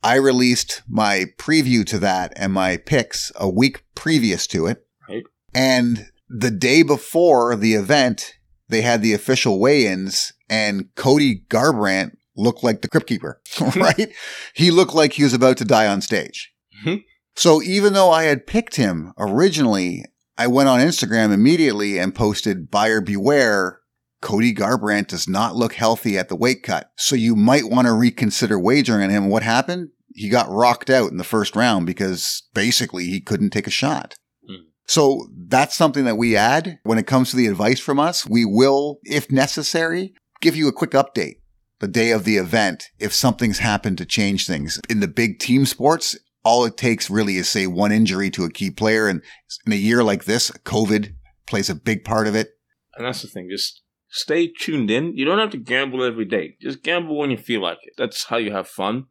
I 0.02 0.16
released 0.16 0.82
my 0.88 1.26
preview 1.38 1.86
to 1.86 1.98
that 2.00 2.32
and 2.36 2.52
my 2.52 2.76
picks 2.76 3.30
a 3.36 3.48
week 3.48 3.84
previous 3.94 4.46
to 4.48 4.66
it. 4.66 4.84
Right. 5.08 5.22
And 5.54 6.10
the 6.28 6.50
day 6.50 6.82
before 6.82 7.54
the 7.56 7.74
event, 7.74 8.34
they 8.68 8.82
had 8.82 9.02
the 9.02 9.12
official 9.14 9.60
weigh-ins 9.60 10.32
and 10.48 10.86
Cody 10.96 11.42
Garbrandt 11.48 12.12
looked 12.36 12.64
like 12.64 12.82
the 12.82 12.88
Crypt 12.88 13.06
Keeper, 13.06 13.40
right? 13.76 14.08
he 14.54 14.70
looked 14.70 14.94
like 14.94 15.12
he 15.12 15.24
was 15.24 15.34
about 15.34 15.56
to 15.58 15.64
die 15.64 15.86
on 15.86 16.00
stage. 16.00 16.50
Mhm. 16.84 17.04
So 17.36 17.62
even 17.62 17.92
though 17.92 18.10
I 18.10 18.24
had 18.24 18.46
picked 18.46 18.76
him 18.76 19.12
originally, 19.18 20.04
I 20.38 20.46
went 20.46 20.68
on 20.68 20.80
Instagram 20.80 21.32
immediately 21.32 21.98
and 21.98 22.14
posted 22.14 22.70
buyer 22.70 23.00
beware. 23.00 23.80
Cody 24.22 24.54
Garbrandt 24.54 25.08
does 25.08 25.28
not 25.28 25.56
look 25.56 25.74
healthy 25.74 26.16
at 26.16 26.28
the 26.28 26.37
weight 26.37 26.62
cut. 26.62 26.90
So 26.96 27.14
you 27.14 27.37
might 27.37 27.68
want 27.68 27.87
to 27.87 27.92
reconsider 27.92 28.58
wagering 28.58 29.02
on 29.02 29.11
him. 29.11 29.28
What 29.28 29.42
happened? 29.42 29.90
He 30.14 30.28
got 30.28 30.50
rocked 30.50 30.88
out 30.88 31.11
in 31.11 31.18
the 31.18 31.24
first 31.24 31.54
round 31.56 31.85
because 31.87 32.42
basically 32.54 33.06
he 33.06 33.20
couldn't 33.20 33.50
take 33.50 33.66
a 33.66 33.70
shot. 33.70 34.14
Hmm. 34.46 34.64
So 34.87 35.28
that's 35.48 35.76
something 35.76 36.04
that 36.04 36.16
we 36.16 36.37
add 36.37 36.78
when 36.85 36.98
it 36.98 37.06
comes 37.06 37.30
to 37.30 37.37
the 37.37 37.46
advice 37.48 37.80
from 37.80 37.98
us. 37.98 38.26
We 38.26 38.44
will, 38.44 39.00
if 39.02 39.30
necessary, 39.30 40.14
give 40.40 40.56
you 40.56 40.68
a 40.68 40.72
quick 40.72 40.92
update 40.92 41.37
the 41.80 41.88
day 41.88 42.12
of 42.12 42.24
the 42.24 42.37
event 42.37 42.90
if 43.00 43.12
something's 43.12 43.58
happened 43.58 43.98
to 43.98 44.06
change 44.06 44.46
things. 44.46 44.80
In 44.88 45.00
the 45.00 45.08
big 45.08 45.40
team 45.40 45.66
sports, 45.66 46.16
all 46.44 46.64
it 46.64 46.76
takes 46.76 47.11
really 47.11 47.37
is 47.37 47.48
say 47.48 47.66
one 47.66 47.92
injury 47.92 48.30
to 48.30 48.44
a 48.44 48.50
key 48.50 48.70
player. 48.70 49.08
And 49.08 49.20
in 49.66 49.72
a 49.72 49.76
year 49.76 50.04
like 50.04 50.24
this, 50.24 50.50
COVID 50.64 51.14
plays 51.46 51.68
a 51.68 51.74
big 51.74 52.04
part 52.04 52.28
of 52.28 52.37
it. 52.37 52.50
And 52.94 53.06
that's 53.06 53.22
the 53.22 53.28
thing. 53.28 53.48
Just 53.50 53.82
stay 54.12 54.46
tuned 54.46 54.90
in. 54.90 55.16
You 55.16 55.25
don't 55.25 55.38
have 55.38 55.51
to 55.51 55.57
gamble 55.57 56.05
every 56.05 56.27
day. 56.27 56.57
Just 56.61 56.83
gamble 56.83 57.18
when 57.18 57.31
you 57.31 57.37
feel 57.37 57.62
like 57.62 57.79
it. 57.83 57.94
That's 57.98 58.25
how 58.25 58.37
you 58.37 58.53
have 58.53 58.68
fun. 58.68 59.07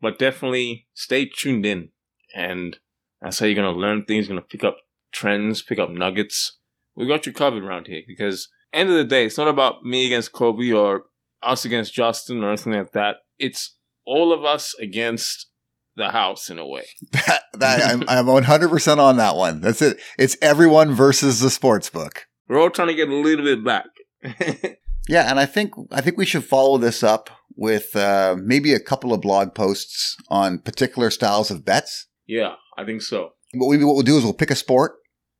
But 0.00 0.18
definitely 0.18 0.88
stay 0.94 1.26
tuned 1.26 1.66
in. 1.66 1.90
And 2.34 2.78
that's 3.20 3.38
how 3.38 3.46
you're 3.46 3.54
going 3.54 3.72
to 3.72 3.78
learn 3.78 4.04
things, 4.04 4.26
going 4.26 4.40
to 4.40 4.46
pick 4.46 4.64
up 4.64 4.78
trends, 5.12 5.62
pick 5.62 5.78
up 5.78 5.90
nuggets. 5.90 6.58
We 6.96 7.06
got 7.06 7.26
you 7.26 7.32
covered 7.32 7.62
around 7.62 7.86
here 7.86 8.02
because 8.06 8.48
end 8.72 8.88
of 8.88 8.96
the 8.96 9.04
day, 9.04 9.26
it's 9.26 9.38
not 9.38 9.48
about 9.48 9.84
me 9.84 10.06
against 10.06 10.32
Kobe 10.32 10.72
or 10.72 11.04
us 11.42 11.64
against 11.64 11.94
Justin 11.94 12.42
or 12.42 12.48
anything 12.48 12.72
like 12.72 12.92
that. 12.92 13.16
It's 13.38 13.76
all 14.06 14.32
of 14.32 14.44
us 14.44 14.74
against 14.80 15.46
the 15.94 16.10
house 16.10 16.48
in 16.48 16.58
a 16.58 16.66
way. 16.66 16.86
That, 17.26 17.42
that 17.54 17.90
I'm, 17.90 18.04
I'm 18.08 18.26
100% 18.26 18.98
on 18.98 19.16
that 19.16 19.36
one. 19.36 19.60
That's 19.60 19.82
it. 19.82 19.98
It's 20.18 20.36
everyone 20.40 20.94
versus 20.94 21.40
the 21.40 21.50
sports 21.50 21.90
book. 21.90 22.26
We're 22.48 22.60
all 22.60 22.70
trying 22.70 22.88
to 22.88 22.94
get 22.94 23.08
a 23.08 23.14
little 23.14 23.44
bit 23.44 23.64
back. 23.64 23.86
Yeah, 25.10 25.30
and 25.30 25.40
I 25.40 25.46
think 25.46 25.72
I 25.90 26.02
think 26.02 26.18
we 26.18 26.26
should 26.26 26.44
follow 26.44 26.76
this 26.76 27.02
up 27.02 27.30
with 27.56 27.96
uh, 27.96 28.36
maybe 28.38 28.74
a 28.74 28.78
couple 28.80 29.14
of 29.14 29.22
blog 29.22 29.54
posts 29.54 30.16
on 30.28 30.58
particular 30.58 31.10
styles 31.10 31.50
of 31.50 31.64
bets. 31.64 32.06
yeah, 32.26 32.56
I 32.76 32.84
think 32.84 33.00
so. 33.00 33.30
What 33.54 33.68
we 33.68 33.82
what 33.82 33.94
we'll 33.94 34.02
do 34.02 34.18
is 34.18 34.24
we'll 34.24 34.34
pick 34.34 34.50
a 34.50 34.54
sport 34.54 34.96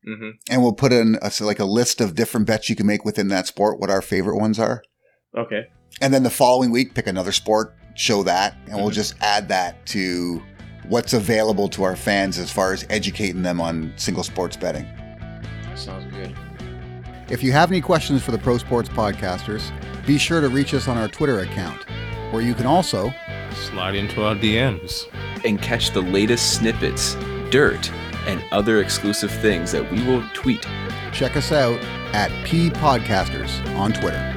hmm 0.06 0.30
and 0.48 0.62
we'll 0.62 0.72
put 0.72 0.92
in 0.94 1.18
a, 1.20 1.30
so 1.30 1.44
like 1.44 1.58
a 1.58 1.66
list 1.66 2.00
of 2.00 2.14
different 2.14 2.46
bets 2.46 2.70
you 2.70 2.76
can 2.76 2.86
make 2.86 3.04
within 3.04 3.28
that 3.28 3.46
sport. 3.46 3.78
What 3.78 3.90
our 3.90 4.00
favorite 4.00 4.38
ones 4.38 4.58
are, 4.58 4.82
Okay. 5.36 5.64
and 6.00 6.14
then 6.14 6.22
the 6.22 6.30
following 6.30 6.70
week 6.70 6.94
pick 6.94 7.06
another 7.06 7.32
sport, 7.32 7.76
show 7.94 8.22
that, 8.22 8.56
and 8.68 8.76
we'll 8.76 8.88
Mhm. 8.90 8.94
just 8.94 9.14
add 9.20 9.48
that 9.48 9.84
to 9.88 10.42
what's 10.88 11.12
available 11.12 11.68
to 11.68 11.82
our 11.82 11.96
fans 11.96 12.38
as 12.38 12.50
far 12.50 12.72
as 12.72 12.86
educating 12.88 13.42
them 13.42 13.60
on 13.60 13.92
single 13.96 14.24
sports 14.24 14.56
betting. 14.56 14.84
That 15.64 15.76
sounds 15.78 16.10
good. 16.14 16.34
If 17.30 17.42
you 17.42 17.52
have 17.52 17.70
any 17.70 17.80
questions 17.80 18.22
for 18.22 18.30
the 18.30 18.38
Pro 18.38 18.56
Sports 18.58 18.88
Podcasters, 18.88 19.70
be 20.06 20.16
sure 20.18 20.40
to 20.40 20.48
reach 20.48 20.72
us 20.72 20.88
on 20.88 20.96
our 20.96 21.08
Twitter 21.08 21.40
account, 21.40 21.84
where 22.32 22.42
you 22.42 22.54
can 22.54 22.66
also 22.66 23.12
Slide 23.52 23.94
into 23.94 24.24
our 24.24 24.34
DMs. 24.34 25.06
and 25.44 25.60
catch 25.60 25.90
the 25.90 26.00
latest 26.00 26.54
snippets, 26.54 27.14
dirt, 27.50 27.90
and 28.26 28.42
other 28.52 28.80
exclusive 28.80 29.30
things 29.30 29.72
that 29.72 29.90
we 29.90 30.02
will 30.04 30.22
tweet. 30.34 30.66
check 31.12 31.36
us 31.36 31.52
out 31.52 31.78
at 32.14 32.30
P 32.46 32.70
Podcasters 32.70 33.64
on 33.76 33.92
Twitter. 33.92 34.34